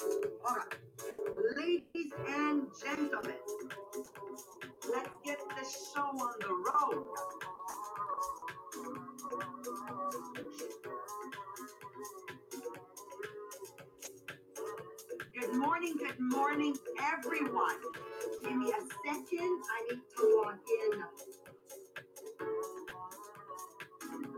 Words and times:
Ladies 0.00 0.22
and 2.26 2.62
gentlemen, 2.82 3.34
let's 4.90 5.10
get 5.24 5.38
the 5.50 5.66
show 5.94 6.00
on 6.00 6.32
the 6.40 6.48
road. 6.48 7.06
Good 15.38 15.54
morning, 15.54 15.96
good 15.98 16.18
morning, 16.18 16.76
everyone. 17.12 17.76
Give 18.42 18.56
me 18.56 18.70
a 18.70 18.80
second. 19.04 19.62
I 19.68 19.70
need 19.90 20.00
to 20.16 20.42
log 20.42 20.58
in 20.92 21.02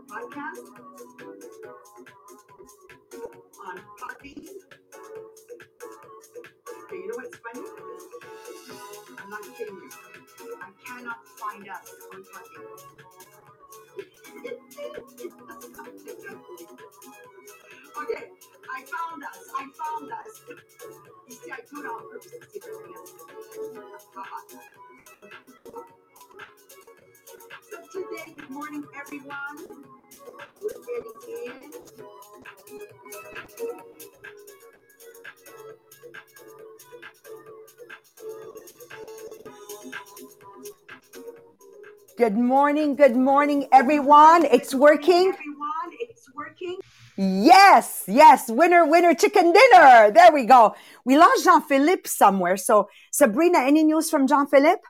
podcast 0.09 0.59
on 3.65 3.81
Podbean. 3.99 4.62
Not 9.71 9.81
you. 9.81 9.89
I 10.61 10.71
cannot 10.85 11.27
find 11.39 11.69
us 11.69 11.95
okay, 17.97 18.25
I 18.73 18.83
found 18.85 19.23
us. 19.23 19.39
I 19.57 19.67
found 19.79 20.11
us. 20.11 20.41
You 21.29 21.35
see, 21.35 21.51
I 21.51 21.57
do 21.71 21.81
it 21.81 21.87
on 21.87 22.11
purpose 22.11 22.53
see. 22.53 22.61
So 27.71 27.77
today, 27.91 28.33
good 28.37 28.49
morning, 28.51 28.85
everyone. 28.99 29.85
We're 30.61 30.69
getting 30.69 31.63
in. 33.71 33.72
Good 42.23 42.37
morning, 42.37 42.95
good 42.95 43.17
morning, 43.17 43.67
everyone. 43.73 44.45
It's 44.45 44.73
working. 44.73 45.33
Everyone, 45.33 45.89
it's 45.99 46.25
working. 46.33 46.77
Yes, 47.17 48.05
yes, 48.07 48.49
winner, 48.49 48.85
winner, 48.85 49.13
chicken 49.13 49.51
dinner. 49.51 50.09
There 50.09 50.31
we 50.31 50.45
go. 50.45 50.73
We 51.03 51.17
lost 51.17 51.43
Jean 51.43 51.61
Philippe 51.63 52.07
somewhere. 52.07 52.55
So, 52.55 52.87
Sabrina, 53.11 53.59
any 53.59 53.83
news 53.83 54.09
from 54.09 54.25
Jean 54.25 54.47
Philippe? 54.47 54.83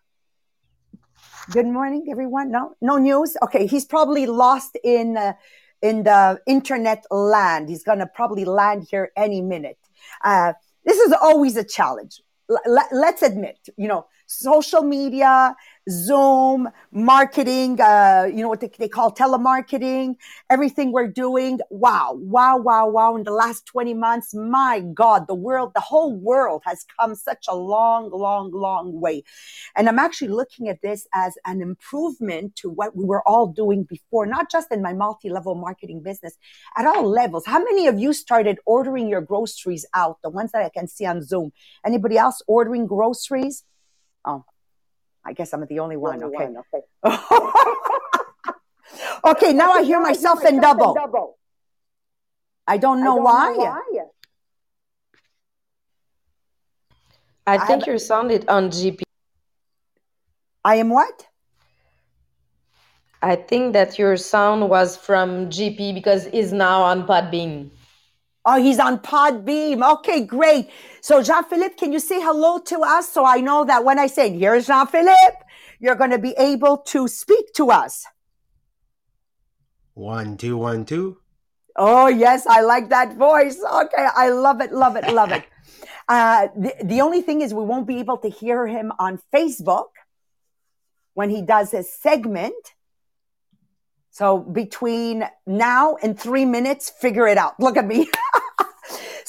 Good 1.52 1.66
morning, 1.66 2.06
everyone. 2.12 2.52
No, 2.52 2.76
no 2.82 3.00
news. 3.00 3.36
Okay, 3.42 3.66
he's 3.66 3.86
probably 3.86 4.28
lost 4.28 4.78
in 4.84 5.18
uh, 5.18 5.34
in 5.82 6.04
the 6.04 6.40
internet 6.46 7.04
land. 7.10 7.68
He's 7.68 7.84
gonna 7.84 8.06
probably 8.14 8.46
land 8.46 8.86
here 8.92 9.10
any 9.18 9.42
minute. 9.42 9.80
Uh, 10.24 10.54
this 10.86 11.00
is 11.00 11.12
always 11.20 11.58
a 11.58 11.64
challenge. 11.64 12.22
L- 12.52 12.90
let's 12.92 13.24
admit, 13.24 13.58
you 13.76 13.88
know, 13.88 14.06
social 14.28 14.84
media, 14.84 15.56
Zoom, 15.90 16.70
marketing, 16.92 17.80
uh, 17.82 18.30
you 18.34 18.42
know 18.42 18.48
what 18.48 18.62
they, 18.62 18.72
they 18.80 18.88
call 18.88 19.12
telemarketing, 19.14 20.16
everything 20.50 20.94
we're 20.94 21.08
doing. 21.10 21.60
Wow, 21.70 22.18
wow, 22.22 22.58
wow, 22.58 22.88
wow. 22.88 23.16
In 23.18 23.24
the 23.24 23.32
last 23.32 23.66
20 23.66 23.94
months, 23.94 24.34
my 24.34 24.80
God, 24.94 25.28
the 25.28 25.36
world, 25.36 25.74
the 25.76 25.82
whole 25.82 26.16
world 26.16 26.62
has 26.66 26.86
come 26.98 27.16
such 27.16 27.48
a 27.50 27.56
long, 27.56 28.10
long, 28.12 28.52
long 28.52 29.02
way. 29.02 29.24
And 29.76 29.90
I'm 29.90 30.00
actually 30.00 30.30
looking 30.30 30.70
at 30.70 30.82
this 30.82 31.06
as 31.14 31.36
an 31.46 31.62
improvement 31.62 32.56
to 32.58 32.70
what 32.70 32.96
we 32.96 33.04
were 33.04 33.28
all 33.28 33.48
doing 33.48 33.84
before, 33.84 34.26
not 34.26 34.50
just 34.50 34.72
in 34.72 34.82
my 34.82 34.94
multi-level 34.94 35.56
marketing 35.56 36.02
business, 36.02 36.38
at 36.78 36.86
all 36.86 37.08
levels. 37.10 37.46
How 37.46 37.60
many 37.60 37.88
of 37.88 38.00
you 38.00 38.14
started 38.14 38.58
ordering 38.66 39.10
your 39.10 39.22
groceries 39.22 39.86
out? 39.94 40.20
The 40.24 40.30
ones 40.30 40.52
that 40.54 40.64
I 40.64 40.70
can 40.70 40.88
see 40.88 41.06
on 41.06 41.22
Zoom. 41.24 41.52
Anybody 41.86 42.18
else 42.18 42.42
ordering 42.48 42.88
groceries? 42.88 43.64
Oh, 44.24 44.46
I 45.26 45.34
guess 45.34 45.54
I'm 45.54 45.66
the 45.66 45.80
only 45.80 45.98
one. 45.98 46.24
Okay. 46.24 46.50
okay, 49.26 49.54
now 49.54 49.72
I 49.72 49.84
hear 49.84 50.02
myself 50.02 50.44
in 50.46 50.60
double. 50.60 50.94
double. 50.94 51.38
I 52.68 52.78
don't 52.78 53.04
know 53.04 53.16
why. 53.16 53.56
I 57.46 57.56
I 57.56 57.58
think 57.68 57.82
have- 57.82 57.88
you're 57.88 58.00
sounded 58.00 58.48
on 58.48 58.70
GP. 58.70 59.02
I 60.66 60.76
am 60.76 60.90
what? 60.90 61.28
I 63.22 63.36
think 63.38 63.74
that 63.74 63.98
your 63.98 64.18
sound 64.18 64.70
was 64.70 64.98
from 64.98 65.50
GP 65.50 65.94
because 65.94 66.26
he's 66.28 66.52
now 66.52 66.82
on 66.82 67.08
Podbean. 67.08 67.70
Oh, 68.46 68.62
he's 68.62 68.80
on 68.80 69.00
Podbean. 69.00 69.90
Okay, 70.00 70.26
great. 70.26 70.70
So 71.02 71.24
Jean 71.24 71.46
Philippe, 71.46 71.76
can 71.76 71.94
you 71.94 72.00
say 72.00 72.20
hello 72.22 72.60
to 72.60 72.82
us 72.82 73.10
so 73.10 73.26
I 73.26 73.40
know 73.40 73.64
that 73.66 73.86
when 73.86 74.00
I 74.00 74.08
say 74.08 74.38
here's 74.38 74.68
Jean 74.68 74.88
Philippe, 74.88 75.38
you're 75.80 75.96
going 75.96 76.12
to 76.12 76.20
be 76.20 76.34
able 76.38 76.78
to 76.78 77.08
speak 77.08 77.54
to 77.54 77.72
us. 77.72 78.06
One, 79.94 80.38
two, 80.38 80.58
one, 80.58 80.86
two. 80.86 81.18
Oh, 81.76 82.08
yes, 82.08 82.46
I 82.48 82.62
like 82.62 82.90
that 82.90 83.16
voice. 83.16 83.60
Okay, 83.62 84.08
I 84.16 84.30
love 84.30 84.62
it, 84.62 84.72
love 84.72 84.96
it, 84.96 85.12
love 85.12 85.32
it. 85.32 85.44
Uh, 86.10 86.50
the, 86.58 86.76
the 86.84 87.00
only 87.00 87.22
thing 87.22 87.40
is, 87.40 87.54
we 87.54 87.64
won't 87.64 87.88
be 87.88 88.00
able 88.00 88.18
to 88.18 88.28
hear 88.28 88.68
him 88.68 88.92
on 89.00 89.18
Facebook 89.34 89.88
when 91.14 91.30
he 91.30 91.42
does 91.42 91.72
his 91.72 91.92
segment. 91.94 92.54
So 94.12 94.38
between 94.38 95.24
now 95.48 95.96
and 96.04 96.20
three 96.20 96.44
minutes, 96.44 96.90
figure 96.90 97.26
it 97.26 97.38
out. 97.38 97.58
Look 97.58 97.78
at 97.78 97.88
me. 97.88 98.10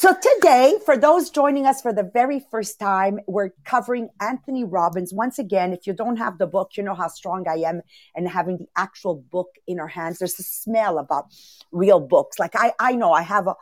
so 0.05 0.13
today, 0.13 0.77
for 0.85 0.99
those 0.99 1.31
joining 1.31 1.65
us 1.65 1.81
for 1.81 1.91
the 1.91 2.03
very 2.03 2.39
first 2.51 2.79
time, 2.79 3.21
we're 3.27 3.53
covering 3.65 4.11
Anthony 4.21 4.63
Robbins. 4.63 5.15
Once 5.15 5.39
again, 5.39 5.73
if 5.73 5.87
you 5.87 5.95
don't 5.95 6.17
have 6.17 6.37
the 6.37 6.47
book, 6.47 6.73
you 6.77 6.83
know 6.83 6.95
how 6.95 7.09
strong 7.09 7.49
I 7.49 7.61
am 7.67 7.81
and 8.15 8.29
having 8.29 8.59
the 8.59 8.67
actual 8.77 9.15
book 9.15 9.49
in 9.67 9.81
our 9.81 9.89
hands. 9.89 10.19
There's 10.19 10.39
a 10.39 10.43
smell 10.43 10.99
about 10.99 11.29
real 11.73 12.01
books. 12.01 12.39
Like 12.39 12.51
I, 12.55 12.75
I 12.79 12.97
know 12.97 13.13
I 13.13 13.23
have 13.23 13.47
a, 13.47 13.55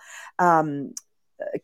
um, 0.45 0.95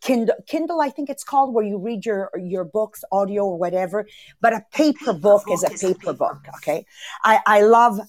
Kindle, 0.01 0.37
Kindle, 0.47 0.81
I 0.81 0.91
think 0.91 1.11
it's 1.11 1.25
called, 1.25 1.53
where 1.53 1.65
you 1.65 1.79
read 1.79 2.07
your 2.07 2.31
your 2.37 2.65
books, 2.65 3.03
audio 3.11 3.47
or 3.47 3.59
whatever. 3.59 4.07
But 4.41 4.53
a 4.53 4.65
paper 4.73 5.13
book 5.13 5.43
is 5.51 5.65
a 5.65 5.71
paper 5.71 6.13
book. 6.13 6.39
Okay, 6.57 6.87
I 7.25 7.41
I 7.47 7.63
love 7.63 8.01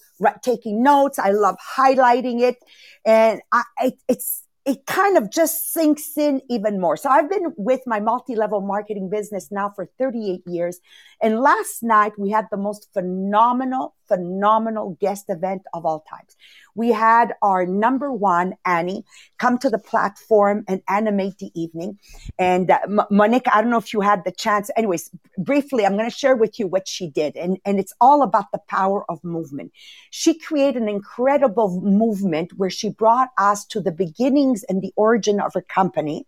taking 0.44 0.84
notes. 0.84 1.18
I 1.18 1.32
love 1.32 1.58
highlighting 1.78 2.42
it, 2.42 2.58
and 3.06 3.42
I 3.52 3.64
it, 3.82 4.00
it's 4.08 4.44
it 4.70 4.86
kind 4.86 5.18
of 5.18 5.32
just 5.32 5.74
sinks 5.74 6.16
in 6.16 6.44
even 6.48 6.80
more. 6.80 6.96
So 6.96 7.10
I've 7.10 7.28
been 7.28 7.54
with 7.58 7.82
my 7.88 8.00
multi-level 8.00 8.62
marketing 8.62 9.10
business 9.10 9.52
now 9.52 9.72
for 9.76 9.90
38 9.98 10.44
years. 10.46 10.80
And 11.24 11.40
last 11.40 11.82
night 11.82 12.14
we 12.20 12.30
had 12.30 12.46
the 12.52 12.58
most 12.58 12.88
phenomenal, 12.94 13.96
phenomenal 14.08 14.96
guest 15.02 15.26
event 15.30 15.64
of 15.74 15.88
all 15.88 16.06
times. 16.08 16.38
We 16.80 16.94
had 16.94 17.34
our 17.42 17.66
number 17.66 18.10
one, 18.10 18.54
Annie, 18.64 19.04
come 19.38 19.58
to 19.58 19.70
the 19.70 19.78
platform 19.78 20.64
and 20.70 20.82
animate 20.88 21.38
the 21.38 21.52
evening. 21.54 22.00
And 22.40 22.72
uh, 22.72 22.80
M- 22.86 23.02
Monique, 23.12 23.50
I 23.52 23.62
don't 23.62 23.70
know 23.70 23.84
if 23.86 23.92
you 23.92 24.00
had 24.00 24.24
the 24.24 24.32
chance. 24.32 24.72
Anyways, 24.78 25.12
briefly, 25.38 25.86
I'm 25.86 25.98
going 25.98 26.10
to 26.10 26.16
share 26.24 26.38
with 26.38 26.58
you 26.58 26.68
what 26.68 26.88
she 26.88 27.10
did. 27.10 27.36
And, 27.36 27.58
and 27.66 27.82
it's 27.82 27.94
all 28.00 28.24
about 28.24 28.54
the 28.54 28.62
power 28.70 29.04
of 29.12 29.22
movement. 29.26 29.74
She 30.10 30.40
created 30.40 30.82
an 30.82 30.88
incredible 30.88 31.82
movement 31.82 32.54
where 32.56 32.70
she 32.70 32.90
brought 32.90 33.32
us 33.38 33.66
to 33.66 33.82
the 33.82 33.92
beginnings 33.92 34.64
and 34.70 34.82
the 34.82 34.94
origin 34.96 35.42
of 35.42 35.54
her 35.56 35.62
company 35.62 36.28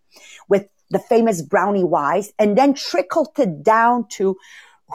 with 0.49 0.67
the 0.89 0.99
famous 0.99 1.41
Brownie 1.41 1.85
Wise 1.85 2.33
and 2.37 2.57
then 2.57 2.73
trickled 2.73 3.29
it 3.39 3.63
down 3.63 4.05
to 4.09 4.35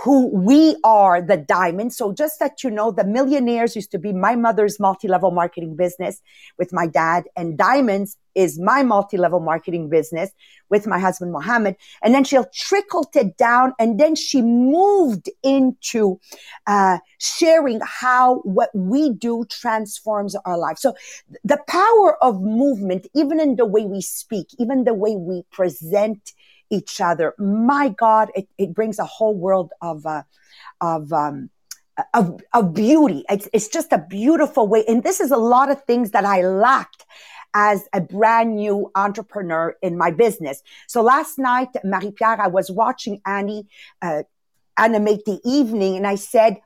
who 0.03 0.29
we 0.29 0.77
are, 0.85 1.23
the 1.23 1.37
diamond. 1.37 1.93
So 1.93 2.13
just 2.13 2.39
that 2.41 2.63
you 2.63 2.71
know, 2.71 2.91
the 2.91 3.05
millionaires 3.05 3.75
used 3.75 3.91
to 3.93 3.99
be 3.99 4.13
my 4.13 4.37
mother's 4.37 4.79
multi-level 4.79 5.31
marketing 5.31 5.77
business 5.77 6.21
with 6.59 6.73
my 6.73 6.87
dad 6.87 7.25
and 7.37 7.57
diamonds 7.57 8.17
is 8.35 8.59
my 8.59 8.83
multi-level 8.83 9.41
marketing 9.41 9.89
business 9.89 10.31
with 10.69 10.87
my 10.87 10.99
husband, 10.99 11.33
Mohammed. 11.33 11.77
And 12.03 12.15
then 12.15 12.25
she'll 12.25 12.49
trickled 12.55 13.15
it 13.15 13.39
down 13.39 13.73
and 13.79 13.99
then 13.99 14.15
she 14.15 14.43
moved 14.43 15.31
into, 15.43 16.21
uh, 16.67 16.99
sharing 17.19 17.81
how 17.83 18.41
what 18.41 18.69
we 18.75 19.11
do 19.11 19.47
transforms 19.49 20.37
our 20.45 20.59
life. 20.59 20.77
So 20.77 20.95
the 21.45 21.59
power 21.67 22.23
of 22.23 22.43
movement, 22.43 23.07
even 23.15 23.41
in 23.41 23.57
the 23.57 23.65
way 23.65 23.87
we 23.87 24.03
speak, 24.03 24.49
even 24.59 24.85
the 24.85 24.95
way 24.95 25.17
we 25.17 25.45
present 25.51 26.35
each 26.71 27.01
other. 27.01 27.35
My 27.39 27.89
God, 27.89 28.31
it, 28.35 28.49
it 28.59 28.75
brings 28.75 28.99
a 28.99 29.05
whole 29.05 29.35
world 29.35 29.73
of, 29.81 30.07
uh, 30.07 30.23
of, 30.81 31.13
um, 31.13 31.51
of, 32.15 32.41
of 32.53 32.75
beauty. 32.75 33.25
It's, 33.29 33.49
it's 33.53 33.69
just 33.69 33.93
a 33.93 33.99
beautiful 33.99 34.69
way. 34.69 34.85
And 34.87 35.03
this 35.03 35.21
is 35.21 35.31
a 35.31 35.37
lot 35.37 35.71
of 35.71 35.83
things 35.85 36.11
that 36.11 36.25
I 36.25 36.43
lacked 36.43 37.05
as 37.55 37.89
a 37.93 38.01
brand 38.01 38.57
new 38.57 38.91
entrepreneur 38.95 39.77
in 39.83 39.97
my 39.97 40.11
business. 40.11 40.63
So 40.87 41.01
last 41.01 41.39
night, 41.39 41.69
Marie 41.85 42.11
Pierre, 42.11 42.41
I 42.41 42.49
was 42.49 42.71
watching 42.71 43.21
Annie, 43.25 43.67
uh, 44.03 44.25
animate 44.77 45.25
the 45.25 45.41
evening 45.43 45.97
and 45.97 46.07
I 46.07 46.17
said, 46.17 46.59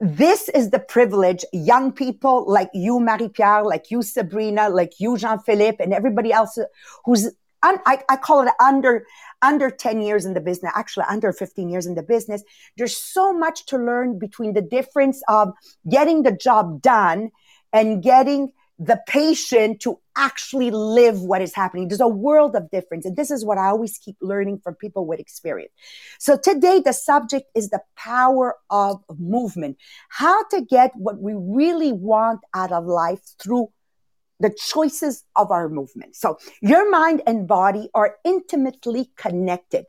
this 0.00 0.48
is 0.48 0.70
the 0.70 0.78
privilege 0.78 1.44
young 1.52 1.92
people 1.92 2.44
like 2.48 2.70
you, 2.72 3.00
Marie 3.00 3.28
Pierre, 3.28 3.64
like 3.64 3.90
you, 3.90 4.02
Sabrina, 4.02 4.68
like 4.68 5.00
you, 5.00 5.16
Jean 5.18 5.38
Philippe, 5.40 5.82
and 5.82 5.92
everybody 5.92 6.32
else 6.32 6.58
who's 7.04 7.30
un, 7.62 7.78
I, 7.86 8.02
I 8.08 8.16
call 8.16 8.46
it 8.46 8.52
under 8.60 9.06
under 9.42 9.70
10 9.70 10.00
years 10.00 10.24
in 10.24 10.34
the 10.34 10.40
business, 10.40 10.72
actually 10.74 11.04
under 11.08 11.32
15 11.32 11.68
years 11.68 11.86
in 11.86 11.94
the 11.94 12.02
business. 12.02 12.42
There's 12.76 12.96
so 12.96 13.32
much 13.32 13.66
to 13.66 13.78
learn 13.78 14.18
between 14.18 14.54
the 14.54 14.62
difference 14.62 15.22
of 15.28 15.50
getting 15.88 16.22
the 16.22 16.32
job 16.32 16.82
done 16.82 17.30
and 17.72 18.02
getting 18.02 18.52
the 18.78 19.00
patient 19.08 19.80
to 19.80 19.98
actually 20.16 20.70
live 20.70 21.20
what 21.20 21.42
is 21.42 21.54
happening. 21.54 21.88
There's 21.88 22.00
a 22.00 22.06
world 22.06 22.54
of 22.54 22.70
difference. 22.70 23.04
And 23.04 23.16
this 23.16 23.30
is 23.30 23.44
what 23.44 23.58
I 23.58 23.66
always 23.66 23.98
keep 23.98 24.16
learning 24.20 24.60
from 24.62 24.76
people 24.76 25.04
with 25.04 25.18
experience. 25.18 25.72
So 26.18 26.38
today, 26.40 26.80
the 26.84 26.92
subject 26.92 27.46
is 27.56 27.70
the 27.70 27.80
power 27.96 28.54
of 28.70 29.02
movement, 29.18 29.78
how 30.10 30.44
to 30.50 30.60
get 30.60 30.92
what 30.94 31.20
we 31.20 31.34
really 31.36 31.92
want 31.92 32.40
out 32.54 32.70
of 32.70 32.86
life 32.86 33.20
through 33.42 33.68
the 34.40 34.50
choices 34.50 35.24
of 35.36 35.50
our 35.50 35.68
movement. 35.68 36.14
So 36.14 36.38
your 36.60 36.88
mind 36.90 37.22
and 37.26 37.48
body 37.48 37.88
are 37.94 38.16
intimately 38.24 39.10
connected. 39.16 39.84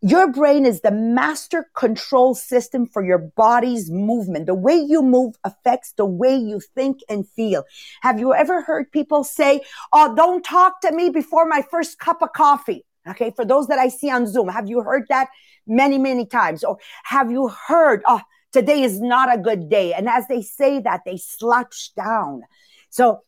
Your 0.00 0.30
brain 0.32 0.66
is 0.66 0.80
the 0.80 0.90
master 0.90 1.70
control 1.76 2.34
system 2.34 2.86
for 2.86 3.04
your 3.04 3.18
body's 3.18 3.90
movement. 3.90 4.46
The 4.46 4.54
way 4.54 4.74
you 4.74 5.02
move 5.02 5.34
affects 5.44 5.92
the 5.92 6.06
way 6.06 6.36
you 6.36 6.60
think 6.74 7.00
and 7.08 7.28
feel. 7.28 7.64
Have 8.02 8.18
you 8.18 8.34
ever 8.34 8.62
heard 8.62 8.90
people 8.90 9.22
say, 9.24 9.60
Oh, 9.92 10.14
don't 10.14 10.44
talk 10.44 10.80
to 10.80 10.92
me 10.92 11.10
before 11.10 11.46
my 11.46 11.62
first 11.70 11.98
cup 11.98 12.22
of 12.22 12.32
coffee? 12.32 12.84
Okay. 13.08 13.32
For 13.34 13.44
those 13.44 13.68
that 13.68 13.78
I 13.78 13.88
see 13.88 14.10
on 14.10 14.26
Zoom, 14.26 14.48
have 14.48 14.68
you 14.68 14.82
heard 14.82 15.06
that 15.08 15.28
many, 15.66 15.98
many 15.98 16.26
times? 16.26 16.64
Or 16.64 16.78
have 17.04 17.30
you 17.30 17.48
heard, 17.48 18.02
Oh, 18.08 18.20
today 18.52 18.82
is 18.82 19.00
not 19.00 19.32
a 19.32 19.40
good 19.40 19.68
day. 19.68 19.92
And 19.92 20.08
as 20.08 20.26
they 20.26 20.42
say 20.42 20.80
that, 20.80 21.02
they 21.06 21.16
slouch 21.16 21.94
down. 21.94 22.42
So 22.90 23.20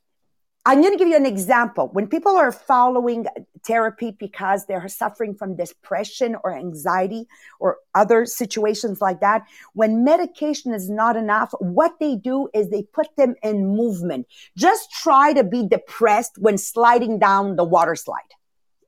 I'm 0.66 0.80
going 0.80 0.92
to 0.92 0.98
give 0.98 1.08
you 1.08 1.16
an 1.16 1.26
example. 1.26 1.90
When 1.92 2.06
people 2.06 2.36
are 2.36 2.50
following 2.50 3.26
therapy 3.66 4.16
because 4.18 4.64
they're 4.64 4.88
suffering 4.88 5.34
from 5.34 5.56
depression 5.56 6.36
or 6.42 6.56
anxiety 6.56 7.26
or 7.60 7.78
other 7.94 8.24
situations 8.24 9.02
like 9.02 9.20
that, 9.20 9.42
when 9.74 10.04
medication 10.04 10.72
is 10.72 10.88
not 10.88 11.16
enough, 11.16 11.52
what 11.60 11.98
they 12.00 12.16
do 12.16 12.48
is 12.54 12.70
they 12.70 12.82
put 12.82 13.14
them 13.16 13.34
in 13.42 13.66
movement. 13.76 14.26
Just 14.56 14.90
try 14.90 15.34
to 15.34 15.44
be 15.44 15.68
depressed 15.68 16.38
when 16.38 16.56
sliding 16.56 17.18
down 17.18 17.56
the 17.56 17.64
water 17.64 17.94
slide. 17.94 18.20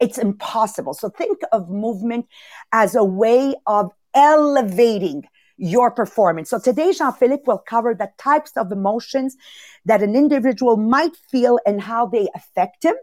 It's 0.00 0.17
impossible. 0.17 0.94
So 0.94 1.11
think 1.11 1.40
of 1.52 1.69
movement 1.69 2.26
as 2.73 2.94
a 2.94 3.05
way 3.05 3.55
of 3.67 3.93
elevating 4.14 5.28
your 5.56 5.90
performance. 5.90 6.50
So 6.50 6.58
today, 6.58 6.92
Jean 6.92 7.12
Philippe 7.12 7.44
will 7.46 7.58
cover 7.58 7.94
the 7.94 8.10
types 8.18 8.52
of 8.56 8.72
emotions 8.72 9.36
that 9.84 10.02
an 10.02 10.14
individual 10.14 10.76
might 10.76 11.16
feel 11.16 11.58
and 11.66 11.80
how 11.80 12.06
they 12.06 12.28
affect 12.34 12.84
him. 12.84 12.94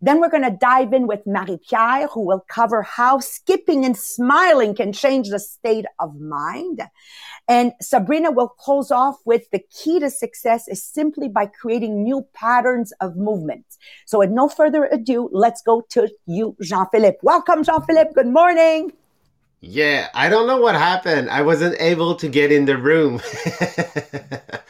Then 0.00 0.20
we're 0.20 0.30
going 0.30 0.42
to 0.42 0.56
dive 0.60 0.92
in 0.92 1.06
with 1.06 1.26
Marie 1.26 1.58
Pierre, 1.66 2.08
who 2.08 2.26
will 2.26 2.44
cover 2.48 2.82
how 2.82 3.20
skipping 3.20 3.86
and 3.86 3.96
smiling 3.96 4.74
can 4.74 4.92
change 4.92 5.30
the 5.30 5.38
state 5.38 5.86
of 5.98 6.20
mind. 6.20 6.82
And 7.48 7.72
Sabrina 7.80 8.30
will 8.30 8.48
close 8.48 8.90
off 8.90 9.16
with 9.24 9.50
the 9.50 9.60
key 9.60 10.00
to 10.00 10.10
success 10.10 10.68
is 10.68 10.82
simply 10.82 11.28
by 11.28 11.46
creating 11.46 12.02
new 12.02 12.26
patterns 12.34 12.92
of 13.00 13.16
movement. 13.16 13.64
So 14.04 14.18
with 14.18 14.30
no 14.30 14.48
further 14.48 14.84
ado, 14.84 15.30
let's 15.32 15.62
go 15.62 15.82
to 15.90 16.08
you, 16.26 16.54
Jean-Philippe. 16.60 17.18
Welcome, 17.22 17.64
Jean-Philippe. 17.64 18.12
Good 18.14 18.28
morning. 18.28 18.92
Yeah, 19.66 20.10
I 20.12 20.28
don't 20.28 20.46
know 20.46 20.58
what 20.58 20.74
happened. 20.74 21.30
I 21.30 21.40
wasn't 21.40 21.80
able 21.80 22.16
to 22.16 22.28
get 22.28 22.52
in 22.52 22.66
the 22.66 22.76
room. 22.76 23.22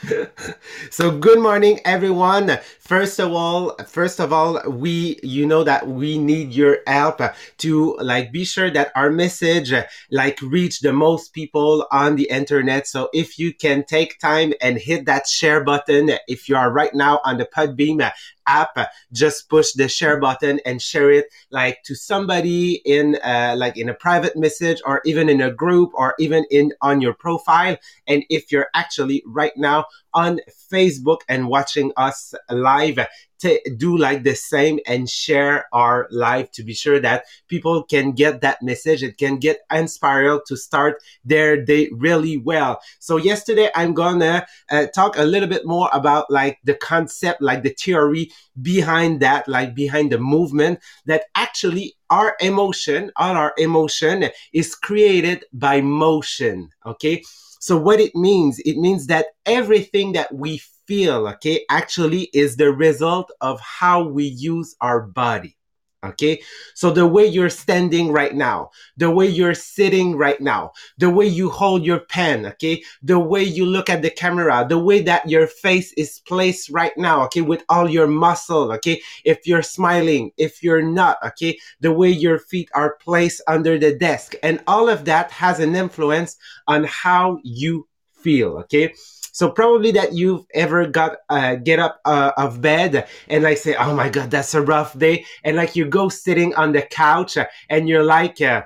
so 0.90 1.10
good 1.18 1.40
morning 1.40 1.80
everyone. 1.84 2.60
First 2.78 3.18
of 3.18 3.32
all, 3.32 3.74
first 3.86 4.20
of 4.20 4.32
all, 4.32 4.62
we 4.70 5.18
you 5.24 5.46
know 5.46 5.64
that 5.64 5.88
we 5.88 6.16
need 6.16 6.52
your 6.52 6.78
help 6.86 7.20
to 7.58 7.96
like 8.00 8.30
be 8.30 8.44
sure 8.44 8.70
that 8.70 8.92
our 8.94 9.10
message 9.10 9.72
like 10.12 10.40
reach 10.40 10.78
the 10.78 10.92
most 10.92 11.32
people 11.32 11.88
on 11.90 12.14
the 12.14 12.30
internet. 12.30 12.86
So 12.86 13.08
if 13.12 13.36
you 13.36 13.52
can 13.52 13.82
take 13.84 14.20
time 14.20 14.54
and 14.60 14.78
hit 14.78 15.06
that 15.06 15.26
share 15.26 15.64
button 15.64 16.10
if 16.28 16.48
you 16.48 16.54
are 16.54 16.70
right 16.70 16.94
now 16.94 17.20
on 17.24 17.38
the 17.38 17.46
Podbean 17.46 18.12
app, 18.46 18.76
just 19.12 19.48
push 19.48 19.72
the 19.72 19.88
share 19.88 20.20
button 20.20 20.60
and 20.66 20.80
share 20.80 21.10
it 21.10 21.26
like 21.50 21.82
to 21.84 21.94
somebody 21.94 22.74
in 22.84 23.16
uh, 23.24 23.54
like 23.56 23.76
in 23.76 23.88
a 23.88 23.94
private 23.94 24.36
message 24.36 24.82
or 24.86 25.00
even 25.04 25.28
in 25.28 25.40
a 25.40 25.50
group 25.50 25.90
or 25.94 26.14
even 26.18 26.44
in 26.50 26.72
on 26.80 27.00
your 27.00 27.14
profile. 27.14 27.76
And 28.06 28.24
if 28.28 28.52
you're 28.52 28.68
actually 28.74 29.22
right 29.26 29.56
now 29.56 29.86
on 30.14 30.40
Facebook 30.72 31.20
and 31.28 31.48
watching 31.48 31.92
us 31.96 32.34
live, 32.50 32.98
to 33.44 33.60
do 33.76 33.98
like 33.98 34.22
the 34.22 34.34
same 34.34 34.78
and 34.86 35.08
share 35.08 35.66
our 35.72 36.08
live 36.10 36.50
to 36.52 36.62
be 36.62 36.72
sure 36.72 36.98
that 36.98 37.24
people 37.46 37.82
can 37.82 38.12
get 38.12 38.40
that 38.40 38.62
message. 38.62 39.02
It 39.02 39.18
can 39.18 39.36
get 39.36 39.60
inspired 39.70 40.40
to 40.46 40.56
start 40.56 41.02
their 41.26 41.62
day 41.62 41.90
really 41.92 42.38
well. 42.38 42.80
So 43.00 43.18
yesterday 43.18 43.68
I'm 43.74 43.92
gonna 43.92 44.46
uh, 44.70 44.86
talk 44.94 45.18
a 45.18 45.24
little 45.24 45.48
bit 45.48 45.66
more 45.66 45.90
about 45.92 46.30
like 46.30 46.58
the 46.64 46.74
concept, 46.74 47.42
like 47.42 47.62
the 47.62 47.74
theory 47.78 48.30
behind 48.62 49.20
that, 49.20 49.46
like 49.46 49.74
behind 49.74 50.10
the 50.10 50.18
movement 50.18 50.80
that 51.04 51.24
actually 51.34 51.96
our 52.08 52.36
emotion, 52.40 53.10
all 53.16 53.36
our 53.36 53.52
emotion 53.58 54.30
is 54.54 54.74
created 54.74 55.44
by 55.52 55.82
motion. 55.82 56.70
Okay. 56.86 57.22
So 57.64 57.78
what 57.78 57.98
it 57.98 58.14
means, 58.14 58.58
it 58.66 58.76
means 58.76 59.06
that 59.06 59.28
everything 59.46 60.12
that 60.12 60.34
we 60.34 60.60
feel, 60.86 61.26
okay, 61.28 61.64
actually 61.70 62.24
is 62.34 62.56
the 62.56 62.70
result 62.70 63.32
of 63.40 63.58
how 63.58 64.06
we 64.06 64.24
use 64.24 64.76
our 64.82 65.00
body. 65.00 65.56
Okay. 66.04 66.42
So 66.74 66.90
the 66.90 67.06
way 67.06 67.26
you're 67.26 67.50
standing 67.50 68.12
right 68.12 68.34
now, 68.34 68.70
the 68.96 69.10
way 69.10 69.26
you're 69.26 69.54
sitting 69.54 70.16
right 70.16 70.40
now, 70.40 70.72
the 70.98 71.10
way 71.10 71.26
you 71.26 71.50
hold 71.50 71.84
your 71.84 72.00
pen. 72.00 72.46
Okay. 72.46 72.82
The 73.02 73.18
way 73.18 73.42
you 73.42 73.66
look 73.66 73.88
at 73.88 74.02
the 74.02 74.10
camera, 74.10 74.66
the 74.68 74.78
way 74.78 75.02
that 75.02 75.28
your 75.28 75.46
face 75.46 75.92
is 75.94 76.20
placed 76.26 76.70
right 76.70 76.96
now. 76.96 77.24
Okay. 77.24 77.40
With 77.42 77.64
all 77.68 77.88
your 77.88 78.06
muscle. 78.06 78.72
Okay. 78.72 79.00
If 79.24 79.46
you're 79.46 79.62
smiling, 79.62 80.30
if 80.36 80.62
you're 80.62 80.82
not. 80.82 81.16
Okay. 81.24 81.58
The 81.80 81.92
way 81.92 82.10
your 82.10 82.38
feet 82.38 82.68
are 82.74 82.96
placed 82.96 83.42
under 83.46 83.78
the 83.78 83.96
desk 83.96 84.34
and 84.42 84.62
all 84.66 84.88
of 84.88 85.04
that 85.06 85.30
has 85.30 85.60
an 85.60 85.74
influence 85.74 86.36
on 86.66 86.84
how 86.84 87.38
you 87.42 87.88
feel. 88.12 88.58
Okay. 88.58 88.94
So 89.34 89.50
probably 89.50 89.90
that 89.92 90.12
you've 90.12 90.46
ever 90.54 90.86
got 90.86 91.16
uh, 91.28 91.56
get 91.56 91.80
up 91.80 92.00
uh, 92.04 92.30
of 92.36 92.60
bed 92.60 93.08
and 93.28 93.42
like 93.42 93.58
say, 93.58 93.74
"Oh 93.74 93.92
my 93.92 94.08
god, 94.08 94.30
that's 94.30 94.54
a 94.54 94.62
rough 94.62 94.96
day," 94.96 95.26
and 95.42 95.56
like 95.56 95.74
you 95.74 95.86
go 95.86 96.08
sitting 96.08 96.54
on 96.54 96.70
the 96.70 96.82
couch 96.82 97.36
and 97.68 97.88
you're 97.88 98.04
like. 98.04 98.40
Uh, 98.40 98.62